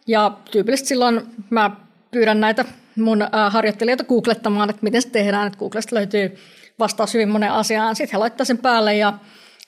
ja 0.08 0.38
tyypillisesti 0.52 0.88
silloin 0.88 1.22
mä 1.50 1.72
pyydän 2.12 2.40
näitä 2.40 2.66
mun 2.96 3.28
harjoittelijoita 3.50 4.04
googlettamaan, 4.04 4.70
että 4.70 4.84
miten 4.84 5.02
se 5.02 5.10
tehdään, 5.10 5.48
että 5.48 5.60
Googlesta 5.60 5.96
löytyy 5.96 6.36
vastaus 6.80 7.14
hyvin 7.14 7.30
monen 7.30 7.52
asiaan. 7.52 7.96
Sitten 7.96 8.12
he 8.12 8.18
laittaa 8.18 8.46
sen 8.46 8.58
päälle 8.58 8.96
ja 8.96 9.14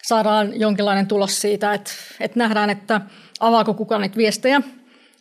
saadaan 0.03 0.59
jonkinlainen 0.59 1.07
tulos 1.07 1.41
siitä, 1.41 1.73
että, 1.73 1.91
että 2.19 2.39
nähdään, 2.39 2.69
että 2.69 3.01
avaako 3.39 3.73
kukaan 3.73 4.01
niitä 4.01 4.17
viestejä. 4.17 4.61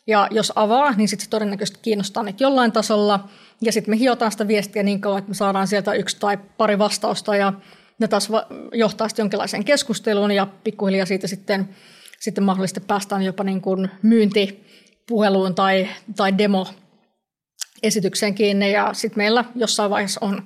Ja 0.06 0.28
jos 0.30 0.52
avaa, 0.56 0.92
niin 0.92 1.08
sitten 1.08 1.24
se 1.24 1.30
todennäköisesti 1.30 1.78
kiinnostaa 1.82 2.22
niitä 2.22 2.44
jollain 2.44 2.72
tasolla. 2.72 3.28
Ja 3.60 3.72
sitten 3.72 3.92
me 3.92 3.98
hiotaan 3.98 4.32
sitä 4.32 4.48
viestiä 4.48 4.82
niin 4.82 5.00
kauan, 5.00 5.18
että 5.18 5.28
me 5.28 5.34
saadaan 5.34 5.66
sieltä 5.66 5.92
yksi 5.92 6.16
tai 6.20 6.38
pari 6.56 6.78
vastausta 6.78 7.36
ja 7.36 7.52
ne 8.00 8.08
taas 8.08 8.28
johtaa 8.72 9.08
sitten 9.08 9.22
jonkinlaiseen 9.22 9.64
keskusteluun 9.64 10.30
ja 10.30 10.46
pikkuhiljaa 10.46 11.06
siitä 11.06 11.26
sitten, 11.26 11.68
sitten 12.20 12.44
mahdollisesti 12.44 12.80
päästään 12.80 13.22
jopa 13.22 13.44
niin 13.44 13.60
kuin 13.60 13.90
myyntipuheluun 14.02 15.54
tai, 15.54 15.88
tai 16.16 16.38
demo 16.38 16.66
esitykseen 17.82 18.34
kiinni 18.34 18.72
ja 18.72 18.94
sitten 18.94 19.18
meillä 19.18 19.44
jossain 19.54 19.90
vaiheessa 19.90 20.20
on, 20.22 20.42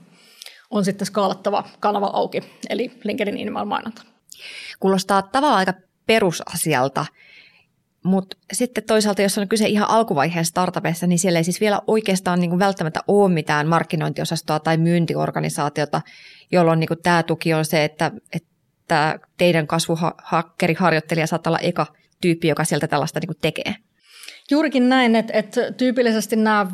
on 0.71 0.85
sitten 0.85 1.07
skaalattava 1.07 1.69
kanava 1.81 2.07
auki, 2.07 2.40
eli 2.71 2.93
LinkedIn 3.05 3.49
email 3.49 3.64
mainonta. 3.64 4.03
Kuulostaa 4.81 5.23
tavallaan 5.23 5.59
aika 5.59 5.75
perusasialta, 6.07 7.07
mutta 8.05 8.37
sitten 8.53 8.85
toisaalta, 8.85 9.23
jos 9.23 9.38
on 9.38 9.49
kyse 9.49 9.67
ihan 9.67 9.90
alkuvaiheen 9.90 10.45
startupissa, 10.45 11.07
niin 11.07 11.19
siellä 11.19 11.38
ei 11.38 11.45
siis 11.45 11.61
vielä 11.61 11.81
oikeastaan 11.87 12.40
niin 12.40 12.59
välttämättä 12.59 13.01
ole 13.09 13.33
mitään 13.33 13.69
markkinointiosastoa 13.69 14.61
tai 14.61 14.77
myyntiorganisaatiota, 14.77 16.01
jolloin 16.52 16.80
niin 16.80 16.88
tämä 17.02 17.22
tuki 17.22 17.54
on 17.54 17.64
se, 17.64 17.85
että, 17.85 18.11
että 18.33 19.18
teidän 19.37 19.66
kasvuhakkeriharjoittelija 19.66 21.26
saattaa 21.26 21.50
olla 21.50 21.59
eka 21.59 21.87
tyyppi, 22.20 22.48
joka 22.48 22.64
sieltä 22.64 22.88
tällaista 22.88 23.20
niin 23.20 23.38
tekee. 23.40 23.74
Juurikin 24.50 24.88
näin, 24.88 25.16
että, 25.16 25.33
että 25.33 25.72
tyypillisesti 25.72 26.37
nämä, 26.37 26.66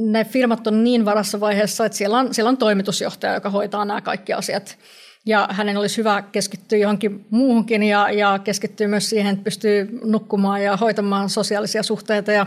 ne 0.00 0.24
firmat 0.24 0.66
on 0.66 0.84
niin 0.84 1.04
varassa 1.04 1.40
vaiheessa, 1.40 1.86
että 1.86 1.98
siellä 1.98 2.18
on, 2.18 2.34
siellä 2.34 2.48
on 2.48 2.56
toimitusjohtaja, 2.56 3.34
joka 3.34 3.50
hoitaa 3.50 3.84
nämä 3.84 4.00
kaikki 4.00 4.32
asiat. 4.32 4.78
Ja 5.26 5.48
hänen 5.50 5.76
olisi 5.76 5.96
hyvä 5.96 6.22
keskittyä 6.32 6.78
johonkin 6.78 7.26
muuhunkin 7.30 7.82
ja, 7.82 8.10
ja 8.10 8.38
keskittyä 8.44 8.88
myös 8.88 9.10
siihen, 9.10 9.32
että 9.32 9.44
pystyy 9.44 10.00
nukkumaan 10.04 10.62
ja 10.62 10.76
hoitamaan 10.76 11.30
sosiaalisia 11.30 11.82
suhteita 11.82 12.32
ja 12.32 12.46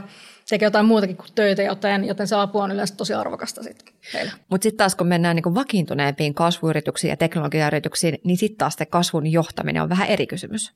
tekee 0.49 0.65
jotain 0.65 0.85
muutakin 0.85 1.17
kuin 1.17 1.27
töitä, 1.35 1.61
joten, 1.61 2.05
joten 2.05 2.27
se 2.27 2.35
apu 2.35 2.59
on 2.59 2.71
yleensä 2.71 2.95
tosi 2.95 3.13
arvokasta 3.13 3.63
sitten 3.63 3.93
heille. 4.13 4.31
Mutta 4.49 4.63
sitten 4.63 4.77
taas 4.77 4.95
kun 4.95 5.07
mennään 5.07 5.35
niin 5.35 5.55
vakiintuneempiin 5.55 6.33
kasvuyrityksiin 6.33 7.09
ja 7.09 7.17
teknologiayrityksiin, 7.17 8.17
niin 8.23 8.37
sitten 8.37 8.57
taas 8.57 8.75
se 8.77 8.85
kasvun 8.85 9.27
johtaminen 9.27 9.83
on 9.83 9.89
vähän 9.89 10.07
eri 10.07 10.27
kysymys. 10.27 10.73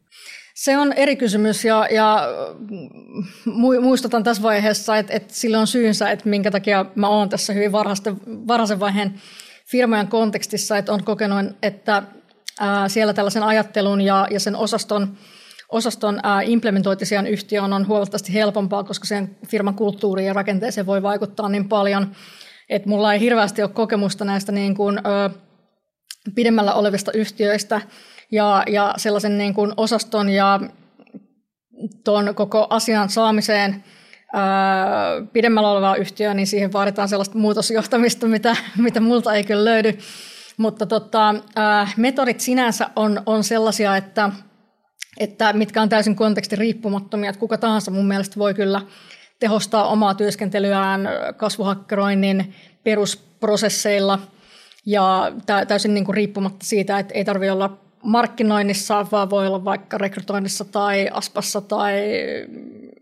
Se 0.55 0.77
on 0.77 0.93
eri 0.93 1.15
kysymys 1.15 1.65
ja, 1.65 1.87
ja 1.91 2.27
muistutan 3.81 4.23
tässä 4.23 4.43
vaiheessa, 4.43 4.97
että, 4.97 5.13
että 5.13 5.33
sillä 5.33 5.59
on 5.59 5.67
syynsä, 5.67 6.11
että 6.11 6.29
minkä 6.29 6.51
takia 6.51 6.85
mä 6.95 7.07
oon 7.07 7.29
tässä 7.29 7.53
hyvin 7.53 7.71
varhaisen 8.47 8.79
vaiheen 8.79 9.21
firmojen 9.65 10.07
kontekstissa, 10.07 10.77
että 10.77 10.93
on 10.93 11.03
kokenut, 11.03 11.45
että 11.63 12.03
ää, 12.59 12.89
siellä 12.89 13.13
tällaisen 13.13 13.43
ajattelun 13.43 14.01
ja, 14.01 14.27
ja 14.31 14.39
sen 14.39 14.55
osaston, 14.55 15.17
osaston 15.73 16.19
implementointi 16.45 17.05
yhtiöön 17.29 17.73
on 17.73 17.87
huomattavasti 17.87 18.33
helpompaa, 18.33 18.83
koska 18.83 19.05
sen 19.05 19.37
firman 19.47 19.75
kulttuuriin 19.75 20.27
ja 20.27 20.33
rakenteeseen 20.33 20.85
voi 20.85 21.03
vaikuttaa 21.03 21.49
niin 21.49 21.69
paljon, 21.69 22.15
että 22.69 22.89
mulla 22.89 23.13
ei 23.13 23.19
hirveästi 23.19 23.61
ole 23.61 23.69
kokemusta 23.69 24.25
näistä 24.25 24.51
niin 24.51 24.75
kuin, 24.75 24.97
ö, 24.97 25.29
pidemmällä 26.35 26.73
olevista 26.73 27.11
yhtiöistä 27.11 27.81
ja, 28.31 28.63
ja 28.67 28.93
sellaisen 28.97 29.37
niin 29.37 29.53
kuin 29.53 29.73
osaston 29.77 30.29
ja 30.29 30.59
tuon 32.03 32.35
koko 32.35 32.67
asian 32.69 33.09
saamiseen 33.09 33.83
pidemmällä 35.33 35.71
olevaa 35.71 35.95
yhtiöä, 35.95 36.33
niin 36.33 36.47
siihen 36.47 36.73
vaaditaan 36.73 37.09
sellaista 37.09 37.37
muutosjohtamista, 37.37 38.27
mitä, 38.27 38.55
mitä 38.77 38.99
multa 38.99 39.33
ei 39.33 39.43
kyllä 39.43 39.65
löydy. 39.65 39.97
Mutta 40.57 40.85
tota, 40.85 41.35
metodit 41.97 42.39
sinänsä 42.39 42.89
on, 42.95 43.21
on 43.25 43.43
sellaisia, 43.43 43.97
että, 43.97 44.29
että 45.19 45.53
mitkä 45.53 45.81
on 45.81 45.89
täysin 45.89 46.15
konteksti 46.15 46.55
riippumattomia, 46.55 47.29
että 47.29 47.39
kuka 47.39 47.57
tahansa 47.57 47.91
mun 47.91 48.07
mielestä 48.07 48.35
voi 48.39 48.53
kyllä 48.53 48.81
tehostaa 49.39 49.87
omaa 49.87 50.13
työskentelyään 50.13 51.09
kasvuhakkeroinnin 51.37 52.53
perusprosesseilla 52.83 54.19
ja 54.85 55.31
täysin 55.67 55.93
niin 55.93 56.05
kuin 56.05 56.15
riippumatta 56.15 56.65
siitä, 56.65 56.99
että 56.99 57.13
ei 57.13 57.25
tarvitse 57.25 57.51
olla 57.51 57.77
markkinoinnissa, 58.03 59.07
vaan 59.11 59.29
voi 59.29 59.47
olla 59.47 59.65
vaikka 59.65 59.97
rekrytoinnissa 59.97 60.65
tai 60.65 61.09
aspassa 61.11 61.61
tai 61.61 61.93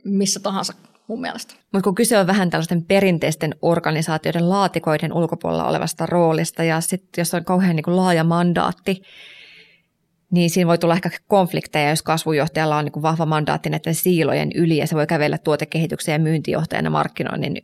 missä 0.04 0.40
tahansa 0.40 0.74
mun 1.08 1.22
mielestä. 1.22 1.54
Mutta 1.72 1.84
kun 1.84 1.96
kyse 1.96 2.18
on 2.18 2.28
vähän 2.28 2.50
tällaisten 2.50 2.84
perinteisten 2.84 3.56
organisaatioiden 3.62 4.50
laatikoiden 4.50 5.14
ulkopuolella 5.14 5.68
olevasta 5.68 6.06
roolista 6.06 6.64
ja 6.64 6.82
sitten 6.82 7.22
jos 7.22 7.34
on 7.34 7.46
kauhean 7.46 7.76
niin 7.76 7.84
kuin 7.84 7.98
laaja 7.98 8.24
mandaatti, 8.24 9.02
niin 10.32 10.50
siinä 10.50 10.68
voi 10.68 10.78
tulla 10.78 10.94
ehkä 10.94 11.10
konflikteja, 11.28 11.90
jos 11.90 12.04
kasvujohtajalla 12.04 12.78
on 12.78 12.86
niin 12.86 13.02
vahva 13.02 13.26
mandaatti 13.26 13.70
näiden 13.70 13.96
siilojen 13.96 14.52
yli 14.56 14.78
ja 14.78 14.88
se 14.88 14.96
voi 14.96 15.08
kävellä 15.08 15.38
tuotekehityksen 15.38 16.14
ja 16.14 16.20
myyntijohtajana 16.20 16.90
markkinoinnin 16.90 17.62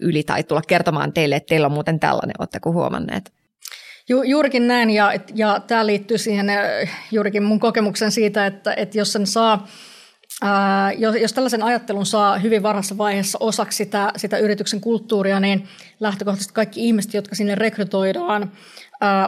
yli 0.00 0.22
tai 0.22 0.42
tulla 0.42 0.62
kertomaan 0.68 1.12
teille, 1.12 1.36
että 1.36 1.48
teillä 1.48 1.66
on 1.66 1.72
muuten 1.72 2.00
tällainen, 2.00 2.34
oletteko 2.38 2.72
huomanneet? 2.72 3.32
Ju, 4.08 4.22
juurikin 4.22 4.68
näin 4.68 4.90
ja, 4.90 5.12
ja 5.34 5.60
tämä 5.66 5.86
liittyy 5.86 6.18
siihen 6.18 6.50
äh, 6.50 6.58
juurikin 7.12 7.42
mun 7.42 7.60
kokemuksen 7.60 8.10
siitä, 8.10 8.46
että, 8.46 8.74
että 8.74 8.98
jos 8.98 9.12
sen 9.12 9.26
saa 9.26 9.66
Ää, 10.42 10.92
jos, 10.92 11.16
jos 11.16 11.32
tällaisen 11.32 11.62
ajattelun 11.62 12.06
saa 12.06 12.38
hyvin 12.38 12.62
varhaisessa 12.62 12.98
vaiheessa 12.98 13.38
osaksi 13.40 13.76
sitä, 13.76 14.12
sitä 14.16 14.38
yrityksen 14.38 14.80
kulttuuria, 14.80 15.40
niin 15.40 15.68
lähtökohtaisesti 16.00 16.54
kaikki 16.54 16.86
ihmiset, 16.86 17.14
jotka 17.14 17.34
sinne 17.34 17.54
rekrytoidaan, 17.54 18.52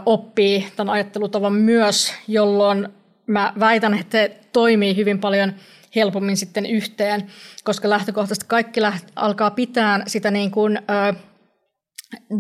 oppii 0.06 0.66
tämän 0.76 0.94
ajattelutavan 0.94 1.52
myös, 1.52 2.14
jolloin 2.28 2.88
mä 3.26 3.52
väitän, 3.60 3.94
että 3.94 4.18
se 4.18 4.36
toimii 4.52 4.96
hyvin 4.96 5.18
paljon 5.18 5.52
helpommin 5.96 6.36
sitten 6.36 6.66
yhteen, 6.66 7.26
koska 7.64 7.90
lähtökohtaisesti 7.90 8.44
kaikki 8.48 8.82
läht, 8.82 9.04
alkaa 9.16 9.50
pitää 9.50 10.02
sitä 10.06 10.30
niin 10.30 10.50
kuin, 10.50 10.78
ää, 10.88 11.14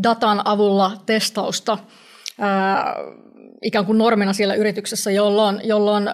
datan 0.02 0.42
avulla 0.44 0.92
testausta 1.06 1.78
ää, 2.38 2.94
ikään 3.62 3.86
kuin 3.86 3.98
normina 3.98 4.32
siellä 4.32 4.54
yrityksessä, 4.54 5.10
jolloin, 5.10 5.60
jolloin 5.64 6.10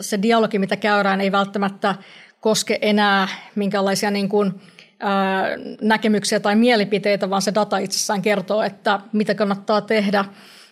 se 0.00 0.22
dialogi, 0.22 0.58
mitä 0.58 0.76
käydään, 0.76 1.20
ei 1.20 1.32
välttämättä 1.32 1.94
koske 2.40 2.78
enää 2.82 3.28
minkälaisia 3.54 4.10
niin 4.10 4.28
kuin, 4.28 4.60
ää, 5.00 5.46
näkemyksiä 5.82 6.40
tai 6.40 6.56
mielipiteitä, 6.56 7.30
vaan 7.30 7.42
se 7.42 7.54
data 7.54 7.78
itsessään 7.78 8.22
kertoo, 8.22 8.62
että 8.62 9.00
mitä 9.12 9.34
kannattaa 9.34 9.80
tehdä. 9.80 10.24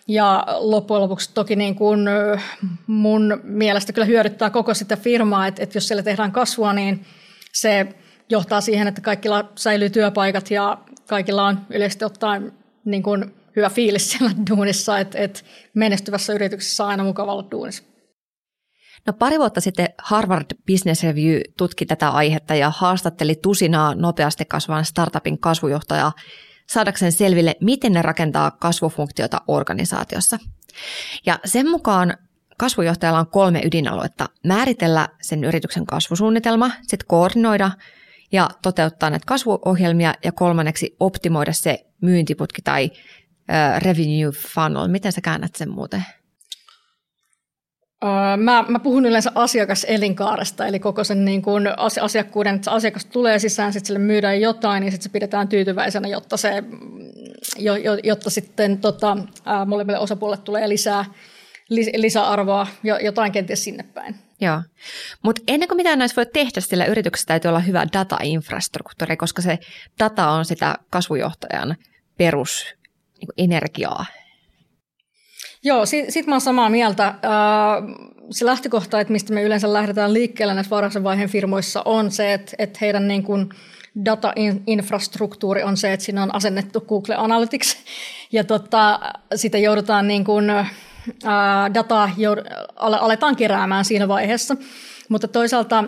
Ja 0.07 0.45
loppujen 0.59 1.01
lopuksi 1.01 1.33
toki 1.33 1.55
niin 1.55 1.75
kuin 1.75 1.99
mun 2.87 3.39
mielestä 3.43 3.93
kyllä 3.93 4.05
hyödyttää 4.05 4.49
koko 4.49 4.73
sitä 4.73 4.97
firmaa, 4.97 5.47
että, 5.47 5.63
että 5.63 5.77
jos 5.77 5.87
siellä 5.87 6.03
tehdään 6.03 6.31
kasvua, 6.31 6.73
niin 6.73 7.05
se 7.53 7.87
johtaa 8.29 8.61
siihen, 8.61 8.87
että 8.87 9.01
kaikilla 9.01 9.51
säilyy 9.55 9.89
työpaikat 9.89 10.51
ja 10.51 10.77
kaikilla 11.07 11.45
on 11.45 11.59
yleisesti 11.69 12.05
ottaen 12.05 12.53
niin 12.85 13.03
kuin 13.03 13.35
hyvä 13.55 13.69
fiilis 13.69 14.09
siellä 14.11 14.31
duunissa, 14.49 14.99
että, 14.99 15.17
että 15.17 15.39
menestyvässä 15.73 16.33
yrityksessä 16.33 16.83
on 16.83 16.89
aina 16.89 17.03
mukava 17.03 17.33
olla 17.33 17.51
duunissa. 17.51 17.83
No 19.07 19.13
pari 19.13 19.39
vuotta 19.39 19.61
sitten 19.61 19.89
Harvard 19.97 20.45
Business 20.71 21.03
Review 21.03 21.39
tutki 21.57 21.85
tätä 21.85 22.09
aihetta 22.09 22.55
ja 22.55 22.69
haastatteli 22.69 23.35
tusinaa 23.35 23.95
nopeasti 23.95 24.45
kasvavan 24.45 24.85
startupin 24.85 25.39
kasvujohtajaa 25.39 26.11
saadakseen 26.69 27.11
selville, 27.11 27.55
miten 27.61 27.91
ne 27.91 28.01
rakentaa 28.01 28.51
kasvufunktiota 28.51 29.41
organisaatiossa. 29.47 30.39
Ja 31.25 31.39
sen 31.45 31.69
mukaan 31.69 32.17
kasvujohtajalla 32.57 33.19
on 33.19 33.27
kolme 33.27 33.61
ydinaluetta. 33.65 34.29
Määritellä 34.45 35.09
sen 35.21 35.43
yrityksen 35.43 35.85
kasvusuunnitelma, 35.85 36.71
sitten 36.81 37.07
koordinoida 37.07 37.71
ja 38.31 38.49
toteuttaa 38.61 39.09
näitä 39.09 39.25
kasvuohjelmia 39.25 40.13
ja 40.23 40.31
kolmanneksi 40.31 40.95
optimoida 40.99 41.53
se 41.53 41.85
myyntiputki 42.01 42.61
tai 42.61 42.91
revenue 43.77 44.31
funnel. 44.31 44.87
Miten 44.87 45.11
sä 45.11 45.21
käännät 45.21 45.55
sen 45.55 45.69
muuten? 45.69 46.05
Mä, 48.37 48.65
mä 48.67 48.79
puhun 48.79 49.05
yleensä 49.05 49.31
asiakaselinkaaresta, 49.35 50.65
eli 50.67 50.79
koko 50.79 51.03
sen 51.03 51.25
niin 51.25 51.41
kuin 51.41 51.67
asiakkuuden, 52.01 52.55
että 52.55 52.71
asiakas 52.71 53.05
tulee 53.05 53.39
sisään, 53.39 53.73
sitten 53.73 53.87
sille 53.87 53.99
myydään 53.99 54.41
jotain, 54.41 54.81
niin 54.81 54.91
sitten 54.91 55.03
se 55.03 55.09
pidetään 55.09 55.47
tyytyväisenä, 55.47 56.07
jotta, 56.07 56.37
se, 56.37 56.63
jotta 58.03 58.29
sitten 58.29 58.77
tota, 58.77 59.17
molemmille 59.65 59.99
osapuolelle 59.99 60.43
tulee 60.43 60.69
lisää, 60.69 61.05
lisäarvoa, 61.95 62.67
jotain 63.03 63.31
kenties 63.31 63.63
sinne 63.63 63.83
päin. 63.83 64.15
Joo, 64.41 64.61
mutta 65.23 65.41
ennen 65.47 65.67
kuin 65.67 65.77
mitään 65.77 65.99
näissä 65.99 66.15
voi 66.15 66.25
tehdä, 66.25 66.61
sillä 66.61 66.85
yrityksessä 66.85 67.27
täytyy 67.27 67.49
olla 67.49 67.59
hyvä 67.59 67.85
data-infrastruktuuri, 67.93 69.17
koska 69.17 69.41
se 69.41 69.59
data 69.99 70.29
on 70.29 70.45
sitä 70.45 70.75
kasvujohtajan 70.89 71.75
perus 72.17 72.65
niin. 73.37 74.05
Joo, 75.63 75.85
sit, 75.85 76.05
sit 76.09 76.27
mä 76.27 76.33
oon 76.33 76.41
samaa 76.41 76.69
mieltä. 76.69 77.13
Se 78.31 78.45
lähtökohta, 78.45 78.99
että 78.99 79.13
mistä 79.13 79.33
me 79.33 79.43
yleensä 79.43 79.73
lähdetään 79.73 80.13
liikkeelle 80.13 80.53
näissä 80.53 80.69
varhaisen 80.69 81.03
vaiheen 81.03 81.29
firmoissa, 81.29 81.81
on 81.85 82.11
se, 82.11 82.33
että, 82.33 82.51
että 82.59 82.79
heidän 82.81 83.07
niin 83.07 83.23
kuin 83.23 83.49
data-infrastruktuuri 84.05 85.63
on 85.63 85.77
se, 85.77 85.93
että 85.93 86.05
siinä 86.05 86.23
on 86.23 86.35
asennettu 86.35 86.81
Google 86.81 87.15
Analytics, 87.15 87.77
ja 88.31 88.43
tota, 88.43 88.99
sitä 89.35 89.57
joudutaan 89.57 90.07
niin 90.07 90.23
kuin, 90.23 90.45
dataa 91.73 92.09
aletaan 92.75 93.35
keräämään 93.35 93.85
siinä 93.85 94.07
vaiheessa. 94.07 94.55
Mutta 95.09 95.27
toisaalta, 95.27 95.83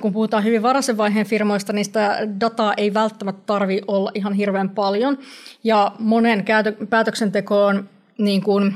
kun 0.00 0.12
puhutaan 0.12 0.44
hyvin 0.44 0.62
varhaisen 0.62 0.96
vaiheen 0.96 1.26
firmoista, 1.26 1.72
niin 1.72 1.84
sitä 1.84 2.18
dataa 2.40 2.74
ei 2.76 2.94
välttämättä 2.94 3.42
tarvi 3.46 3.80
olla 3.88 4.10
ihan 4.14 4.32
hirveän 4.32 4.70
paljon. 4.70 5.18
Ja 5.64 5.92
monen 5.98 6.44
päätöksentekoon 6.90 7.88
niin 8.20 8.42
kuin 8.42 8.74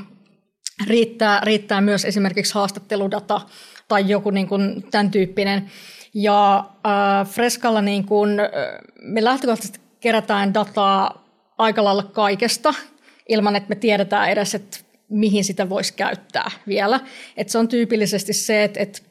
riittää, 0.87 1.41
riittää 1.43 1.81
myös 1.81 2.05
esimerkiksi 2.05 2.53
haastatteludata 2.53 3.41
tai 3.87 4.09
joku 4.09 4.29
niin 4.29 4.47
kuin 4.47 4.83
tämän 4.91 5.11
tyyppinen. 5.11 5.71
Ja 6.13 6.57
äh, 6.57 7.27
Freskalla 7.27 7.81
niin 7.81 8.05
kuin, 8.05 8.29
me 9.01 9.23
lähtökohtaisesti 9.23 9.79
kerätään 9.99 10.53
dataa 10.53 11.25
aika 11.57 11.83
lailla 11.83 12.03
kaikesta 12.03 12.73
ilman, 13.29 13.55
että 13.55 13.69
me 13.69 13.75
tiedetään 13.75 14.29
edes, 14.29 14.55
että 14.55 14.77
mihin 15.09 15.43
sitä 15.43 15.69
voisi 15.69 15.93
käyttää 15.93 16.51
vielä. 16.67 16.99
Et 17.37 17.49
se 17.49 17.57
on 17.57 17.67
tyypillisesti 17.67 18.33
se, 18.33 18.63
että, 18.63 18.79
että, 18.79 19.01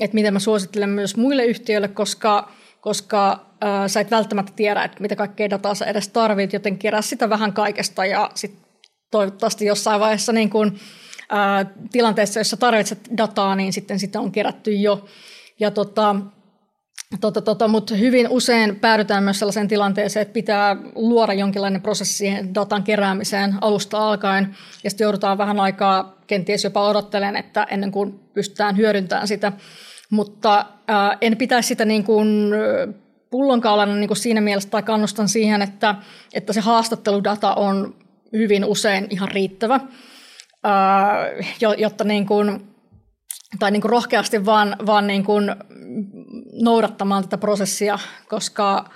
että 0.00 0.14
miten 0.14 0.32
mä 0.32 0.38
suosittelen 0.38 0.88
myös 0.88 1.16
muille 1.16 1.44
yhtiöille, 1.44 1.88
koska, 1.88 2.52
koska 2.80 3.32
äh, 3.32 3.86
sä 3.86 4.00
et 4.00 4.10
välttämättä 4.10 4.52
tiedä, 4.56 4.84
että 4.84 5.00
mitä 5.00 5.16
kaikkea 5.16 5.50
dataa 5.50 5.74
sä 5.74 5.84
edes 5.84 6.08
tarvit, 6.08 6.52
joten 6.52 6.78
kerää 6.78 7.02
sitä 7.02 7.30
vähän 7.30 7.52
kaikesta 7.52 8.06
ja 8.06 8.30
sit 8.34 8.69
toivottavasti 9.10 9.64
jossain 9.64 10.00
vaiheessa 10.00 10.32
niin 10.32 10.50
kun, 10.50 10.78
äh, 11.32 11.66
tilanteessa, 11.92 12.40
jossa 12.40 12.56
tarvitset 12.56 12.98
dataa, 13.16 13.56
niin 13.56 13.72
sitten 13.72 13.98
sitä 13.98 14.20
on 14.20 14.32
kerätty 14.32 14.72
jo. 14.72 15.04
Ja 15.60 15.70
tota, 15.70 16.16
Tota, 17.20 17.40
tota, 17.40 17.68
mutta 17.68 17.94
hyvin 17.94 18.28
usein 18.28 18.76
päädytään 18.76 19.24
myös 19.24 19.38
sellaiseen 19.38 19.68
tilanteeseen, 19.68 20.22
että 20.22 20.32
pitää 20.32 20.76
luoda 20.94 21.32
jonkinlainen 21.32 21.82
prosessi 21.82 22.30
datan 22.54 22.82
keräämiseen 22.82 23.54
alusta 23.60 24.08
alkaen, 24.08 24.56
ja 24.84 24.90
sitten 24.90 25.04
joudutaan 25.04 25.38
vähän 25.38 25.60
aikaa 25.60 26.16
kenties 26.26 26.64
jopa 26.64 26.88
odottelemaan, 26.88 27.36
että 27.36 27.66
ennen 27.70 27.92
kuin 27.92 28.20
pystytään 28.34 28.76
hyödyntämään 28.76 29.28
sitä. 29.28 29.52
Mutta 30.10 30.66
ää, 30.88 31.18
en 31.20 31.36
pitäisi 31.36 31.66
sitä 31.66 31.84
niin 31.84 32.04
kuin 32.04 32.50
pullonkaulana 33.30 33.94
niin 33.94 34.08
kuin 34.08 34.18
siinä 34.18 34.40
mielessä, 34.40 34.70
tai 34.70 34.82
kannustan 34.82 35.28
siihen, 35.28 35.62
että, 35.62 35.94
että 36.34 36.52
se 36.52 36.60
haastatteludata 36.60 37.54
on 37.54 37.94
hyvin 38.32 38.64
usein 38.64 39.06
ihan 39.10 39.28
riittävä, 39.28 39.80
ää, 40.64 41.26
jotta 41.78 42.04
niin 42.04 42.26
kuin, 42.26 42.74
tai 43.58 43.70
niin 43.70 43.82
kuin 43.82 43.90
rohkeasti 43.90 44.46
vaan, 44.46 44.76
vaan 44.86 45.06
niin 45.06 45.24
kuin 45.24 45.54
noudattamaan 46.52 47.22
tätä 47.22 47.38
prosessia, 47.38 47.98
koska 48.28 48.90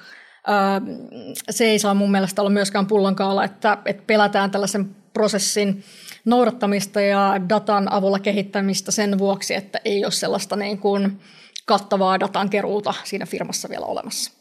se 1.51 1.65
ei 1.65 1.79
saa 1.79 1.95
mun 1.95 2.11
mielestä 2.11 2.43
olla 2.43 2.51
myöskään 2.51 2.87
pullonkaala, 2.87 3.45
että, 3.45 3.79
että 3.85 4.03
pelätään 4.07 4.51
tällaisen 4.51 4.97
prosessin 5.13 5.85
noudattamista 6.25 7.01
ja 7.01 7.41
datan 7.49 7.93
avulla 7.93 8.19
kehittämistä 8.19 8.91
sen 8.93 9.19
vuoksi, 9.19 9.55
että 9.55 9.81
ei 9.85 10.05
ole 10.05 10.13
sellaista 10.13 10.57
niin 10.57 10.79
kuin 10.79 11.21
kattavaa 11.67 12.21
datan 12.21 12.51
keruuta 12.51 12.95
siinä 13.05 13.27
firmassa 13.27 13.69
vielä 13.69 13.87
olemassa. 13.87 14.33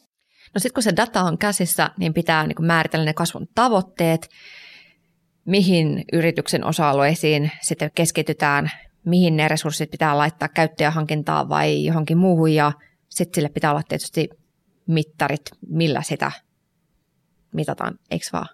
No 0.55 0.59
sitten 0.59 0.73
kun 0.73 0.83
se 0.83 0.95
data 0.95 1.21
on 1.21 1.37
käsissä, 1.37 1.89
niin 1.97 2.13
pitää 2.13 2.47
niin 2.47 2.55
kuin 2.55 2.65
määritellä 2.65 3.05
ne 3.05 3.13
kasvun 3.13 3.47
tavoitteet, 3.55 4.29
mihin 5.45 6.03
yrityksen 6.13 6.65
osa-alueisiin 6.65 7.51
sitten 7.61 7.91
keskitytään, 7.95 8.71
mihin 9.05 9.37
ne 9.37 9.47
resurssit 9.47 9.91
pitää 9.91 10.17
laittaa 10.17 10.47
käyttäjähankintaan 10.47 11.49
vai 11.49 11.85
johonkin 11.85 12.17
muuhun 12.17 12.53
ja 12.53 12.71
sitten 13.09 13.35
sille 13.35 13.49
pitää 13.49 13.71
olla 13.71 13.83
tietysti 13.89 14.29
mittarit, 14.87 15.41
millä 15.69 16.01
sitä 16.01 16.31
mitataan, 17.53 17.99
eikö 18.11 18.25
vaan? 18.33 18.47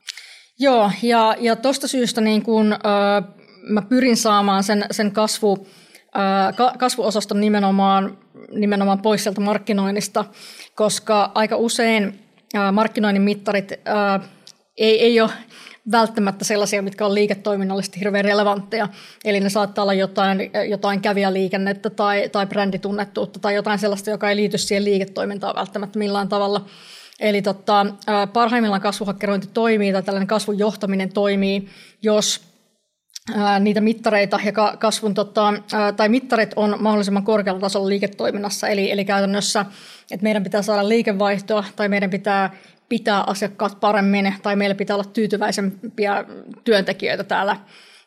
Joo, 0.59 0.91
ja, 1.03 1.35
ja 1.39 1.55
tuosta 1.55 1.87
syystä 1.87 2.21
niin 2.21 2.43
kun, 2.43 2.73
ö, 2.73 2.77
mä 3.69 3.81
pyrin 3.81 4.17
saamaan 4.17 4.63
sen, 4.63 4.85
sen 4.91 5.11
kasvu, 5.11 5.67
ö, 6.15 6.19
kasvuosaston 6.77 7.39
nimenomaan, 7.39 8.17
nimenomaan 8.51 9.01
pois 9.01 9.23
sieltä 9.23 9.41
markkinoinnista, 9.41 10.25
koska 10.75 11.31
aika 11.35 11.55
usein 11.55 12.19
ö, 12.55 12.71
markkinoinnin 12.71 13.21
mittarit 13.21 13.71
ö, 13.71 13.75
ei, 14.77 15.01
ei 15.01 15.21
ole 15.21 15.29
välttämättä 15.91 16.45
sellaisia, 16.45 16.81
mitkä 16.81 17.05
on 17.05 17.15
liiketoiminnallisesti 17.15 17.99
hirveän 17.99 18.25
relevantteja. 18.25 18.87
Eli 19.25 19.39
ne 19.39 19.49
saattaa 19.49 19.81
olla 19.81 19.93
jotain, 19.93 20.51
jotain 20.69 21.01
kävijäliikennettä 21.01 21.89
tai, 21.89 22.29
tai 22.29 22.45
bränditunnettuutta 22.45 23.39
tai 23.39 23.55
jotain 23.55 23.79
sellaista, 23.79 24.09
joka 24.09 24.29
ei 24.29 24.35
liity 24.35 24.57
siihen 24.57 24.85
liiketoimintaan 24.85 25.55
välttämättä 25.55 25.99
millään 25.99 26.29
tavalla. 26.29 26.65
Eli 27.19 27.41
totta, 27.41 27.85
parhaimmillaan 28.33 28.81
kasvuhakkerointi 28.81 29.47
toimii 29.53 29.93
tai 29.93 30.03
tällainen 30.03 30.27
kasvun 30.27 30.59
johtaminen 30.59 31.13
toimii, 31.13 31.69
jos 32.01 32.41
niitä 33.59 33.81
mittareita 33.81 34.39
ja 34.45 34.51
kasvun, 34.79 35.13
tota, 35.13 35.53
tai 35.97 36.09
mittarit 36.09 36.53
on 36.55 36.75
mahdollisimman 36.79 37.23
korkealla 37.23 37.61
tasolla 37.61 37.89
liiketoiminnassa, 37.89 38.67
eli, 38.67 38.91
eli 38.91 39.05
käytännössä, 39.05 39.65
että 40.11 40.23
meidän 40.23 40.43
pitää 40.43 40.61
saada 40.61 40.89
liikevaihtoa 40.89 41.63
tai 41.75 41.89
meidän 41.89 42.09
pitää 42.09 42.55
pitää 42.89 43.23
asiakkaat 43.27 43.79
paremmin 43.79 44.33
tai 44.43 44.55
meillä 44.55 44.75
pitää 44.75 44.95
olla 44.95 45.09
tyytyväisempiä 45.13 46.25
työntekijöitä 46.63 47.23
täällä, 47.23 47.57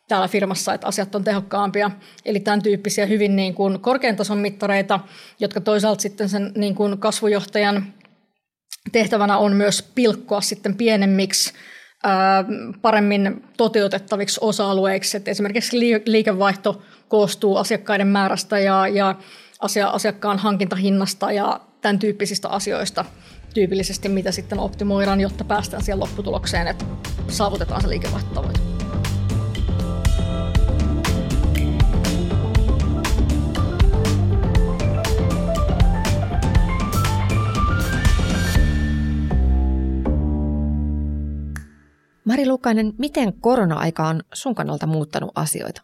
täällä 0.08 0.28
firmassa, 0.28 0.74
että 0.74 0.86
asiat 0.86 1.14
on 1.14 1.24
tehokkaampia. 1.24 1.90
Eli 2.24 2.40
tämän 2.40 2.62
tyyppisiä 2.62 3.06
hyvin 3.06 3.36
niin 3.36 3.54
kuin 3.54 3.80
korkean 3.80 4.16
tason 4.16 4.38
mittareita, 4.38 5.00
jotka 5.40 5.60
toisaalta 5.60 6.02
sitten 6.02 6.28
sen 6.28 6.52
niin 6.56 6.74
kuin 6.74 6.98
kasvujohtajan 6.98 7.86
tehtävänä 8.92 9.38
on 9.38 9.56
myös 9.56 9.90
pilkkoa 9.94 10.40
sitten 10.40 10.76
pienemmiksi 10.76 11.52
paremmin 12.82 13.44
toteutettaviksi 13.56 14.40
osa-alueiksi. 14.42 15.16
Että 15.16 15.30
esimerkiksi 15.30 15.78
liikevaihto 16.06 16.82
koostuu 17.08 17.56
asiakkaiden 17.56 18.06
määrästä 18.06 18.58
ja, 18.58 18.88
ja 18.88 19.14
asiakkaan 19.92 20.38
hankintahinnasta 20.38 21.32
ja 21.32 21.60
tämän 21.80 21.98
tyyppisistä 21.98 22.48
asioista 22.48 23.04
tyypillisesti, 23.54 24.08
mitä 24.08 24.32
sitten 24.32 24.58
optimoidaan, 24.58 25.20
jotta 25.20 25.44
päästään 25.44 25.82
siihen 25.82 26.00
lopputulokseen, 26.00 26.66
että 26.66 26.84
saavutetaan 27.28 27.82
se 27.82 27.88
liikevaihtotavoite. 27.88 28.60
Mari 42.24 42.46
Lukainen, 42.46 42.92
miten 42.98 43.32
korona-aika 43.40 44.08
on 44.08 44.22
sun 44.34 44.54
kannalta 44.54 44.86
muuttanut 44.86 45.30
asioita? 45.34 45.82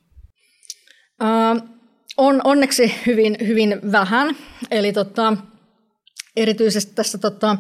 Uh, 1.22 1.68
on 2.16 2.40
onneksi 2.44 2.94
hyvin, 3.06 3.36
hyvin 3.46 3.80
vähän. 3.92 4.36
Eli 4.70 4.92
tota, 4.92 5.36
erityisesti 6.42 6.94
tässä 6.94 7.18
tota, 7.18 7.56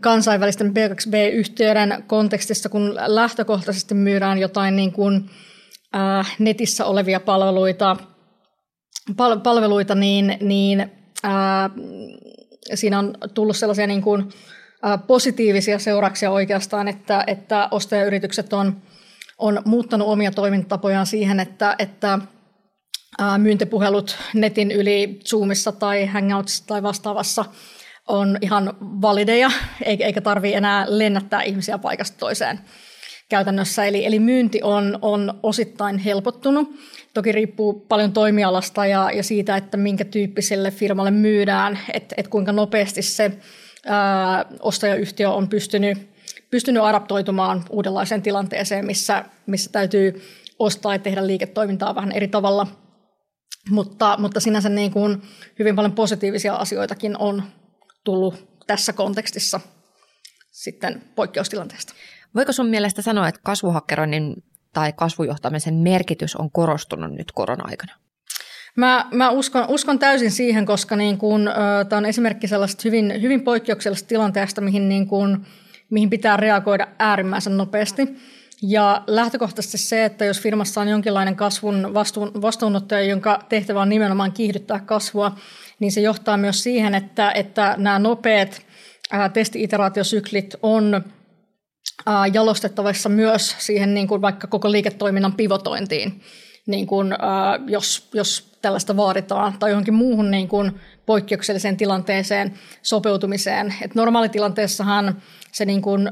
kansainvälisten 0.00 0.66
B2B-yhtiöiden 0.70 2.04
kontekstissa, 2.06 2.68
kun 2.68 2.94
lähtökohtaisesti 3.06 3.94
myydään 3.94 4.38
jotain 4.38 4.76
niin 4.76 4.92
kuin, 4.92 5.30
ää, 5.92 6.24
netissä 6.38 6.84
olevia 6.84 7.20
palveluita, 7.20 7.96
pal- 9.16 9.40
palveluita 9.40 9.94
niin, 9.94 10.36
niin 10.40 10.92
ää, 11.22 11.70
siinä 12.74 12.98
on 12.98 13.14
tullut 13.34 13.56
sellaisia 13.56 13.86
niin 13.86 14.02
kuin, 14.02 14.28
ää, 14.82 14.98
positiivisia 14.98 15.78
seurauksia 15.78 16.30
oikeastaan, 16.30 16.88
että, 16.88 17.24
että 17.26 17.68
ostajayritykset 17.70 18.52
on, 18.52 18.82
on 19.38 19.62
muuttanut 19.64 20.08
omia 20.08 20.30
toimintatapojaan 20.30 21.06
siihen, 21.06 21.40
että, 21.40 21.74
että 21.78 22.18
myyntipuhelut 23.38 24.16
netin 24.34 24.70
yli 24.70 25.20
Zoomissa 25.28 25.72
tai 25.72 26.06
Hangoutsissa 26.06 26.66
tai 26.66 26.82
vastaavassa 26.82 27.44
on 28.08 28.38
ihan 28.40 28.76
valideja, 28.80 29.50
eikä 29.84 30.20
tarvitse 30.20 30.56
enää 30.56 30.86
lennättää 30.88 31.42
ihmisiä 31.42 31.78
paikasta 31.78 32.18
toiseen 32.18 32.60
käytännössä. 33.28 33.84
Eli, 33.84 34.06
eli 34.06 34.18
myynti 34.18 34.60
on, 34.62 34.98
on 35.02 35.38
osittain 35.42 35.98
helpottunut. 35.98 36.68
Toki 37.14 37.32
riippuu 37.32 37.72
paljon 37.72 38.12
toimialasta 38.12 38.86
ja, 38.86 39.10
ja 39.14 39.22
siitä, 39.22 39.56
että 39.56 39.76
minkä 39.76 40.04
tyyppiselle 40.04 40.70
firmalle 40.70 41.10
myydään, 41.10 41.78
että 41.92 42.14
et 42.18 42.28
kuinka 42.28 42.52
nopeasti 42.52 43.02
se 43.02 43.32
ää, 43.86 44.44
ostajayhtiö 44.60 45.30
on 45.30 45.48
pystynyt, 45.48 45.98
pystynyt 46.50 46.82
adaptoitumaan 46.82 47.64
uudenlaiseen 47.70 48.22
tilanteeseen, 48.22 48.86
missä, 48.86 49.24
missä 49.46 49.72
täytyy 49.72 50.22
ostaa 50.58 50.94
ja 50.94 50.98
tehdä 50.98 51.26
liiketoimintaa 51.26 51.94
vähän 51.94 52.12
eri 52.12 52.28
tavalla– 52.28 52.66
mutta, 53.70 54.16
mutta 54.18 54.40
sinänsä 54.40 54.68
niin 54.68 54.90
kuin 54.90 55.22
hyvin 55.58 55.76
paljon 55.76 55.92
positiivisia 55.92 56.54
asioitakin 56.54 57.16
on 57.18 57.42
tullut 58.04 58.48
tässä 58.66 58.92
kontekstissa 58.92 59.60
sitten 60.50 61.02
poikkeustilanteesta. 61.14 61.94
Voiko 62.34 62.52
sun 62.52 62.66
mielestä 62.66 63.02
sanoa, 63.02 63.28
että 63.28 63.40
kasvuhakkeroinnin 63.44 64.44
tai 64.72 64.92
kasvujohtamisen 64.92 65.74
merkitys 65.74 66.36
on 66.36 66.50
korostunut 66.50 67.12
nyt 67.12 67.32
korona-aikana? 67.32 67.92
Mä, 68.76 69.06
mä 69.14 69.30
uskon, 69.30 69.64
uskon 69.68 69.98
täysin 69.98 70.30
siihen, 70.30 70.66
koska 70.66 70.96
niin 70.96 71.18
kun, 71.18 71.48
äh, 71.48 71.54
tämä 71.88 71.98
on 71.98 72.06
esimerkki 72.06 72.48
sellaista 72.48 72.82
hyvin, 72.84 73.22
hyvin 73.22 73.42
poikkeuksellisesta 73.42 74.08
tilanteesta, 74.08 74.60
mihin, 74.60 74.88
niin 74.88 75.06
kun, 75.06 75.46
mihin 75.90 76.10
pitää 76.10 76.36
reagoida 76.36 76.88
äärimmäisen 76.98 77.56
nopeasti. 77.56 78.16
Ja 78.62 79.02
lähtökohtaisesti 79.06 79.78
se, 79.78 80.04
että 80.04 80.24
jos 80.24 80.40
firmassa 80.40 80.80
on 80.80 80.88
jonkinlainen 80.88 81.36
kasvun 81.36 81.94
vastuun, 81.94 82.42
vastuunottaja, 82.42 83.02
jonka 83.02 83.44
tehtävä 83.48 83.80
on 83.80 83.88
nimenomaan 83.88 84.32
kiihdyttää 84.32 84.80
kasvua, 84.80 85.36
niin 85.78 85.92
se 85.92 86.00
johtaa 86.00 86.36
myös 86.36 86.62
siihen, 86.62 86.94
että, 86.94 87.32
että 87.32 87.74
nämä 87.78 87.98
nopeat 87.98 88.62
testi-iteraatiosyklit 89.32 90.54
on 90.62 91.04
jalostettavissa 92.32 93.08
myös 93.08 93.56
siihen 93.58 93.94
niin 93.94 94.08
kuin 94.08 94.22
vaikka 94.22 94.46
koko 94.46 94.72
liiketoiminnan 94.72 95.32
pivotointiin, 95.32 96.20
niin 96.66 96.86
kuin, 96.86 97.14
jos, 97.66 98.08
jos 98.14 98.52
tällaista 98.62 98.96
vaaditaan, 98.96 99.58
tai 99.58 99.70
johonkin 99.70 99.94
muuhun 99.94 100.30
niin 100.30 100.48
kuin 100.48 100.72
poikkeukselliseen 101.06 101.76
tilanteeseen 101.76 102.54
sopeutumiseen. 102.82 103.74
Et 103.82 103.94
normaalitilanteessahan 103.94 105.22
se 105.52 105.64
niin 105.64 105.82
kuin, 105.82 106.06
ö, 106.06 106.10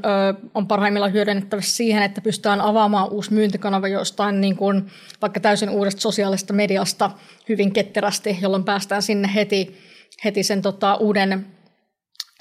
on 0.53 0.67
parhaimmillaan 0.67 1.13
hyödynnettävissä 1.13 1.75
siihen, 1.75 2.03
että 2.03 2.21
pystytään 2.21 2.61
avaamaan 2.61 3.09
uusi 3.09 3.33
myyntikanava 3.33 3.87
jostain 3.87 4.41
niin 4.41 4.55
kuin, 4.55 4.87
vaikka 5.21 5.39
täysin 5.39 5.69
uudesta 5.69 6.01
sosiaalisesta 6.01 6.53
mediasta 6.53 7.11
hyvin 7.49 7.73
ketterästi, 7.73 8.37
jolloin 8.41 8.63
päästään 8.63 9.01
sinne 9.01 9.29
heti, 9.35 9.77
heti 10.23 10.43
sen 10.43 10.61
tota, 10.61 10.95
uuden, 10.95 11.45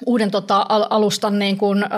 uuden 0.06 0.30
tota, 0.30 0.66
alustan 0.68 1.38
niin 1.38 1.58
kuin, 1.58 1.82
ö, 1.82 1.88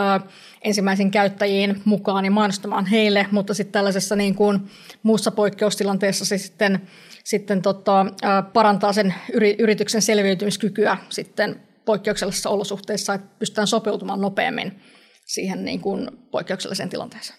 ensimmäisiin 0.63 1.11
käyttäjiin 1.11 1.83
mukaan 1.85 2.25
ja 2.25 2.31
mainostamaan 2.31 2.87
heille, 2.87 3.27
mutta 3.31 3.55
sitten 3.55 3.73
tällaisessa 3.73 4.17
niin 4.17 4.35
kuin, 4.35 4.71
muussa 5.03 5.31
poikkeustilanteessa 5.31 6.25
se 6.25 6.39
sitten, 6.39 6.89
sitten 7.25 7.63
tota, 7.63 8.01
ö, 8.01 8.27
parantaa 8.53 8.93
sen 8.93 9.15
yrityksen 9.59 10.03
selviytymiskykyä 10.03 10.97
sitten 11.09 11.61
poikkeuksellisissa 11.85 12.51
olosuhteissa, 12.51 13.15
että 13.15 13.29
pystytään 13.39 13.67
sopeutumaan 13.67 14.21
nopeammin 14.21 14.81
siihen 15.27 15.65
niin 15.65 15.81
kuin 15.81 16.09
poikkeukselliseen 16.31 16.89
tilanteeseen. 16.89 17.39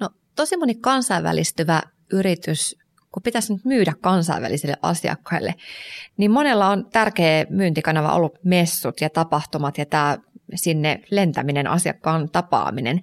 No 0.00 0.10
tosi 0.36 0.56
moni 0.56 0.74
kansainvälistyvä 0.74 1.82
yritys, 2.12 2.76
kun 3.18 3.22
pitäisi 3.22 3.52
nyt 3.52 3.64
myydä 3.64 3.92
kansainvälisille 4.00 4.76
asiakkaille, 4.82 5.54
niin 6.16 6.30
monella 6.30 6.68
on 6.68 6.86
tärkeä 6.92 7.46
myyntikanava 7.50 8.14
ollut 8.14 8.38
messut 8.44 9.00
ja 9.00 9.10
tapahtumat 9.10 9.78
ja 9.78 9.86
tämä 9.86 10.18
sinne 10.54 11.00
lentäminen, 11.10 11.66
asiakkaan 11.66 12.30
tapaaminen. 12.30 13.00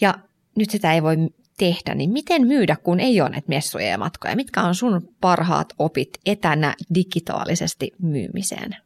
Ja 0.00 0.14
nyt 0.56 0.70
sitä 0.70 0.92
ei 0.92 1.02
voi 1.02 1.16
tehdä, 1.58 1.94
niin 1.94 2.10
miten 2.10 2.46
myydä, 2.46 2.76
kun 2.76 3.00
ei 3.00 3.20
ole 3.20 3.30
näitä 3.30 3.48
messuja 3.48 3.86
ja 3.86 3.98
matkoja? 3.98 4.36
Mitkä 4.36 4.62
on 4.62 4.74
sun 4.74 5.14
parhaat 5.20 5.72
opit 5.78 6.08
etänä 6.26 6.74
digitaalisesti 6.94 7.92
myymiseen? 8.02 8.76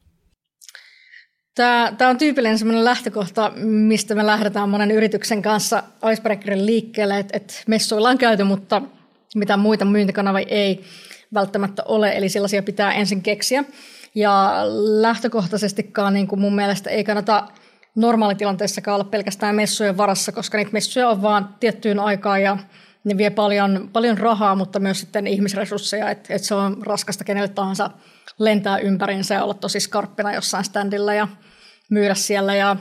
Tämä, 1.55 1.93
tämä 1.99 2.11
on 2.11 2.18
tyypillinen 2.18 2.59
sellainen 2.59 2.84
lähtökohta, 2.84 3.53
mistä 3.64 4.14
me 4.14 4.26
lähdetään 4.26 4.68
monen 4.68 4.91
yrityksen 4.91 5.43
kanssa 5.43 5.82
Icebreakerin 6.12 6.66
liikkeelle, 6.66 7.18
että, 7.18 7.36
että 7.36 7.55
messuilla 7.66 8.09
on 8.09 8.18
käyty, 8.18 8.45
mutta 8.45 8.82
mitä 9.35 9.57
muita 9.57 9.85
myyntikanavia 9.85 10.47
ei 10.49 10.85
välttämättä 11.35 11.83
ole, 11.85 12.12
eli 12.12 12.28
sellaisia 12.28 12.62
pitää 12.62 12.93
ensin 12.93 13.22
keksiä. 13.22 13.64
Ja 14.14 14.62
lähtökohtaisestikaan 15.01 16.14
niin 16.14 16.26
kuin 16.26 16.41
mun 16.41 16.55
mielestä 16.55 16.91
ei 16.91 17.05
kannata 17.05 17.49
normaalitilanteessakaan 17.95 18.95
olla 18.95 19.05
pelkästään 19.05 19.55
messujen 19.55 19.97
varassa, 19.97 20.33
koska 20.33 20.59
niitä 20.59 20.72
messuja 20.72 21.09
on 21.09 21.22
vaan 21.22 21.55
tiettyyn 21.61 22.01
aikaan 22.01 22.43
ja 22.43 22.59
ne 23.05 23.16
vie 23.16 23.31
paljon, 23.31 23.91
paljon 23.93 24.18
rahaa, 24.18 24.55
mutta 24.55 24.81
myös 24.81 25.01
sitten 25.01 25.26
ihmisresursseja, 25.26 26.11
että, 26.11 26.35
että 26.35 26.49
se 26.49 26.55
on 26.55 26.76
raskasta 26.87 27.24
kenelle 27.24 27.49
tahansa 27.49 27.91
lentää 28.39 28.78
ympäriinsä 28.78 29.35
ja 29.35 29.45
olla 29.45 29.55
tosi 29.55 29.81
skarppina 29.81 30.35
jossain 30.35 30.64
standilla 30.64 31.14
ja 31.14 31.28
myydä 31.91 32.14
siellä 32.14 32.55
ja, 32.55 32.76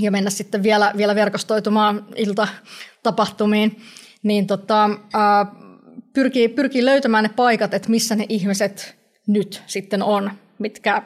ja 0.00 0.10
mennä 0.10 0.30
sitten 0.30 0.62
vielä, 0.62 0.92
vielä 0.96 1.14
verkostoitumaan 1.14 2.06
iltatapahtumiin, 2.16 3.82
niin 4.26 4.46
tota, 4.46 4.90
ää, 5.14 5.46
pyrkii, 6.12 6.48
pyrkii 6.48 6.84
löytämään 6.84 7.24
ne 7.24 7.30
paikat, 7.36 7.74
että 7.74 7.90
missä 7.90 8.16
ne 8.16 8.26
ihmiset 8.28 8.96
nyt 9.26 9.62
sitten 9.66 10.02
on, 10.02 10.30
mitkä 10.58 11.02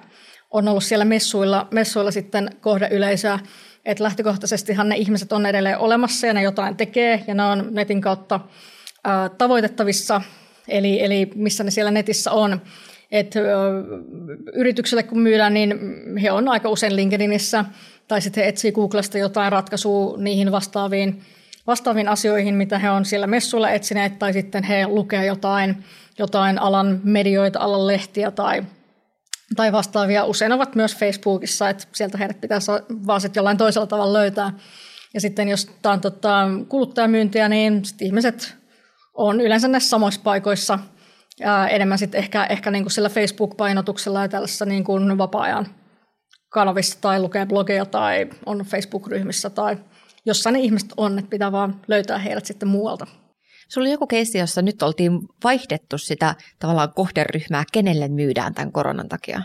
on 0.51 0.69
ollut 0.69 0.85
siellä 0.85 1.05
messuilla, 1.05 1.69
messuilla 1.71 2.11
sitten 2.11 2.51
kohdeyleisöä. 2.61 3.39
Että 3.85 4.05
lähtökohtaisestihan 4.05 4.89
ne 4.89 4.97
ihmiset 4.97 5.33
on 5.33 5.47
edelleen 5.47 5.79
olemassa 5.79 6.27
ja 6.27 6.33
ne 6.33 6.43
jotain 6.43 6.77
tekee 6.77 7.25
ja 7.27 7.35
ne 7.35 7.43
on 7.43 7.69
netin 7.71 8.01
kautta 8.01 8.41
ää, 9.05 9.29
tavoitettavissa, 9.29 10.21
eli, 10.69 11.05
eli 11.05 11.31
missä 11.35 11.65
ne 11.65 11.71
siellä 11.71 11.91
netissä 11.91 12.31
on. 12.31 12.61
Et, 13.11 13.37
ö, 13.37 13.41
yritykselle 14.53 15.03
kun 15.03 15.19
myydään, 15.19 15.55
niin 15.55 15.75
he 16.23 16.33
on 16.33 16.49
aika 16.49 16.69
usein 16.69 16.97
LinkedInissä 16.97 17.65
tai 18.09 18.21
sitten 18.21 18.45
he 18.45 18.49
etsii 18.49 18.73
Googlesta 18.73 19.19
jotain 19.19 19.53
ratkaisua 19.53 20.19
niihin 20.19 20.53
vastaaviin, 20.53 21.23
vastaaviin 21.67 22.09
asioihin, 22.09 22.55
mitä 22.55 22.79
he 22.79 22.91
on 22.91 23.05
siellä 23.05 23.27
messuilla 23.27 23.71
etsineet, 23.71 24.19
tai 24.19 24.33
sitten 24.33 24.65
he 24.65 24.87
lukevat 24.87 25.27
jotain, 25.27 25.85
jotain 26.19 26.59
alan 26.59 27.01
medioita, 27.05 27.61
alan 27.61 27.87
lehtiä 27.87 28.31
tai, 28.31 28.63
tai 29.57 29.73
vastaavia. 29.73 30.25
Usein 30.25 30.53
ovat 30.53 30.75
myös 30.75 30.97
Facebookissa, 30.97 31.69
että 31.69 31.85
sieltä 31.93 32.19
heidät 32.19 32.41
pitäisi 32.41 32.73
vaan 33.07 33.21
sitten 33.21 33.41
jollain 33.41 33.59
toisella 33.59 33.87
tavalla 33.87 34.13
löytää. 34.13 34.53
Ja 35.15 35.21
sitten 35.21 35.49
jos 35.49 35.71
tämä 35.83 35.93
on 35.93 36.01
tota, 36.01 36.49
kuluttajamyyntiä, 36.69 37.49
niin 37.49 37.83
ihmiset 38.01 38.57
on 39.15 39.41
yleensä 39.41 39.69
näissä 39.69 39.91
samoissa 39.91 40.21
paikoissa– 40.25 40.79
ja 41.41 41.69
enemmän 41.69 41.99
sitten 41.99 42.19
ehkä, 42.19 42.45
ehkä 42.45 42.71
niin 42.71 42.85
kuin 42.85 42.93
sillä 42.93 43.09
Facebook-painotuksella 43.09 44.23
ja 44.23 44.29
tällaisessa 44.29 44.65
niin 44.65 44.85
kuin 44.85 45.19
vapaa-ajan 45.19 45.67
kanavissa 46.49 46.99
tai 47.01 47.21
lukee 47.21 47.47
blogeja 47.47 47.87
tai 47.87 48.31
on 48.47 48.59
Facebook-ryhmissä 48.59 49.51
tai 49.51 49.77
jossain 50.27 50.53
ne 50.53 50.61
ihmiset 50.61 50.93
on, 50.97 51.19
että 51.19 51.31
pitää 51.31 51.53
vaan 51.53 51.81
löytää 51.89 52.19
heidät 52.19 52.47
sitten 52.47 52.69
muualta. 52.69 53.07
Sulla 53.69 53.85
oli 53.85 53.93
joku 53.93 54.07
keissi, 54.07 54.39
jossa 54.39 54.63
nyt 54.63 54.83
oltiin 54.83 55.13
vaihdettu 55.45 55.99
sitä 55.99 56.35
tavallaan 56.59 56.93
kohderyhmää, 56.95 57.65
kenelle 57.73 58.09
myydään 58.09 58.55
tämän 58.55 58.73
koronan 58.73 59.09
takia? 59.09 59.43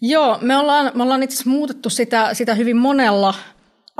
Joo, 0.00 0.38
me 0.40 0.56
ollaan, 0.56 0.90
me 0.94 1.02
ollaan 1.02 1.22
itse 1.22 1.34
asiassa 1.34 1.50
muutettu 1.50 1.90
sitä, 1.90 2.34
sitä 2.34 2.54
hyvin 2.54 2.76
monella 2.76 3.34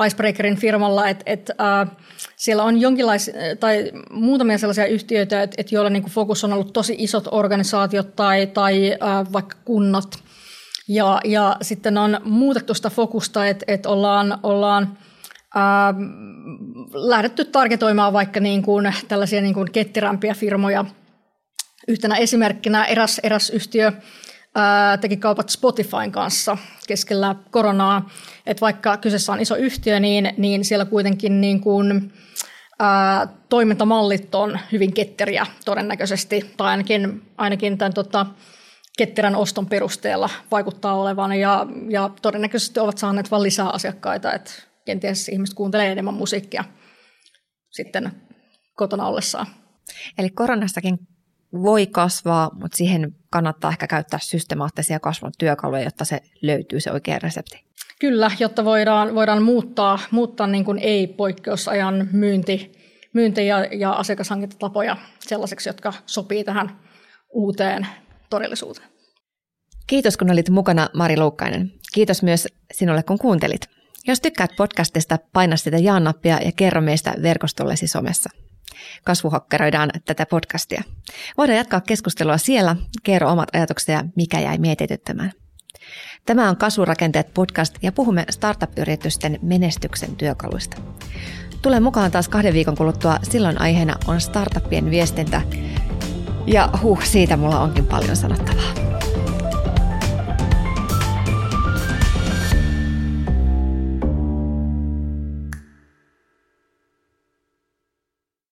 Icebreakerin 0.06 0.56
firmalla, 0.56 1.08
että 1.08 1.22
et, 1.26 1.50
äh, 1.50 1.96
siellä 2.36 2.62
on 2.62 2.80
jonkinlaisia 2.80 3.34
tai 3.60 3.92
muutamia 4.10 4.58
sellaisia 4.58 4.86
yhtiöitä, 4.86 5.42
että 5.42 5.54
et 5.58 5.72
joilla 5.72 5.90
niinku 5.90 6.10
fokus 6.10 6.44
on 6.44 6.52
ollut 6.52 6.72
tosi 6.72 6.94
isot 6.98 7.28
organisaatiot 7.30 8.16
tai, 8.16 8.46
tai 8.46 8.92
äh, 8.92 9.32
vaikka 9.32 9.56
kunnat. 9.64 10.18
Ja, 10.88 11.20
ja 11.24 11.56
sitten 11.62 11.98
on 11.98 12.20
muutettu 12.24 12.74
sitä 12.74 12.90
fokusta, 12.90 13.46
että 13.46 13.64
et 13.68 13.86
ollaan, 13.86 14.38
ollaan 14.42 14.98
lähdetty 16.92 17.44
targetoimaan 17.44 18.12
vaikka 18.12 18.40
niin 18.40 18.62
kuin 18.62 18.94
tällaisia 19.08 19.40
niin 19.40 19.54
kuin 19.54 19.72
ketterämpiä 19.72 20.34
firmoja. 20.34 20.84
Yhtenä 21.88 22.16
esimerkkinä 22.16 22.84
eräs, 22.84 23.20
eräs 23.22 23.50
yhtiö 23.50 23.92
ää, 24.54 24.96
teki 24.96 25.16
kaupat 25.16 25.48
Spotifyn 25.48 26.12
kanssa 26.12 26.56
keskellä 26.86 27.34
koronaa. 27.50 28.10
Että 28.46 28.60
vaikka 28.60 28.96
kyseessä 28.96 29.32
on 29.32 29.40
iso 29.40 29.56
yhtiö, 29.56 30.00
niin, 30.00 30.34
niin 30.36 30.64
siellä 30.64 30.84
kuitenkin 30.84 31.40
niin 31.40 31.60
kuin, 31.60 32.12
ää, 32.78 33.26
toimintamallit 33.48 34.34
on 34.34 34.58
hyvin 34.72 34.94
ketteriä 34.94 35.46
todennäköisesti, 35.64 36.54
tai 36.56 36.70
ainakin, 36.70 37.22
ainakin 37.38 37.78
tämän 37.78 37.94
tota, 37.94 38.26
ketterän 38.98 39.36
oston 39.36 39.66
perusteella 39.66 40.30
vaikuttaa 40.50 40.94
olevan, 40.94 41.32
ja, 41.32 41.66
ja 41.88 42.10
todennäköisesti 42.22 42.80
ovat 42.80 42.98
saaneet 42.98 43.30
vain 43.30 43.42
lisää 43.42 43.68
asiakkaita, 43.68 44.32
että 44.32 44.52
kenties 44.84 45.28
ihmiset 45.28 45.54
kuuntelee 45.54 45.92
enemmän 45.92 46.14
musiikkia 46.14 46.64
sitten 47.70 48.12
kotona 48.74 49.06
ollessaan. 49.06 49.46
Eli 50.18 50.30
koronastakin 50.30 50.98
voi 51.52 51.86
kasvaa, 51.86 52.50
mutta 52.54 52.76
siihen 52.76 53.14
kannattaa 53.30 53.70
ehkä 53.70 53.86
käyttää 53.86 54.20
systemaattisia 54.22 55.00
kasvun 55.00 55.32
työkaluja, 55.38 55.82
jotta 55.82 56.04
se 56.04 56.20
löytyy 56.42 56.80
se 56.80 56.92
oikea 56.92 57.18
resepti. 57.18 57.64
Kyllä, 57.98 58.30
jotta 58.38 58.64
voidaan, 58.64 59.14
voidaan 59.14 59.42
muuttaa, 59.42 59.98
muuttaa 60.10 60.46
niin 60.46 60.64
kuin 60.64 60.78
ei-poikkeusajan 60.78 62.08
myynti, 62.12 62.72
myynti- 63.12 63.46
ja, 63.46 63.64
ja 63.64 63.92
asiakashankintatapoja 63.92 64.96
sellaiseksi, 65.20 65.68
jotka 65.68 65.92
sopii 66.06 66.44
tähän 66.44 66.80
uuteen 67.30 67.86
todellisuuteen. 68.30 68.88
Kiitos 69.86 70.16
kun 70.16 70.30
olit 70.30 70.50
mukana 70.50 70.88
Mari 70.94 71.16
Luukkainen. 71.16 71.72
Kiitos 71.94 72.22
myös 72.22 72.48
sinulle 72.72 73.02
kun 73.02 73.18
kuuntelit. 73.18 73.60
Jos 74.06 74.20
tykkäät 74.20 74.50
podcastista, 74.56 75.18
paina 75.32 75.56
sitä 75.56 75.78
jaan-nappia 75.78 76.38
ja 76.44 76.52
kerro 76.56 76.80
meistä 76.80 77.14
verkostollesi 77.22 77.86
somessa 77.86 78.30
kasvuhokkeroidaan 79.04 79.90
tätä 80.04 80.26
podcastia. 80.26 80.82
Voidaan 81.38 81.56
jatkaa 81.56 81.80
keskustelua 81.80 82.38
siellä, 82.38 82.76
kerro 83.02 83.30
omat 83.30 83.48
ajatukset 83.54 83.88
ja 83.88 84.04
mikä 84.16 84.40
jäi 84.40 84.58
mietityttämään. 84.58 85.32
Tämä 86.26 86.48
on 86.48 86.56
Kasvurakenteet 86.56 87.34
podcast 87.34 87.74
ja 87.82 87.92
puhumme 87.92 88.24
startup-yritysten 88.30 89.38
menestyksen 89.42 90.16
työkaluista. 90.16 90.76
Tule 91.62 91.80
mukaan 91.80 92.10
taas 92.10 92.28
kahden 92.28 92.54
viikon 92.54 92.76
kuluttua, 92.76 93.18
silloin 93.22 93.60
aiheena 93.60 93.96
on 94.06 94.20
startuppien 94.20 94.90
viestintä. 94.90 95.42
Ja 96.46 96.68
huh, 96.82 97.04
siitä 97.04 97.36
mulla 97.36 97.60
onkin 97.60 97.86
paljon 97.86 98.16
sanottavaa. 98.16 98.72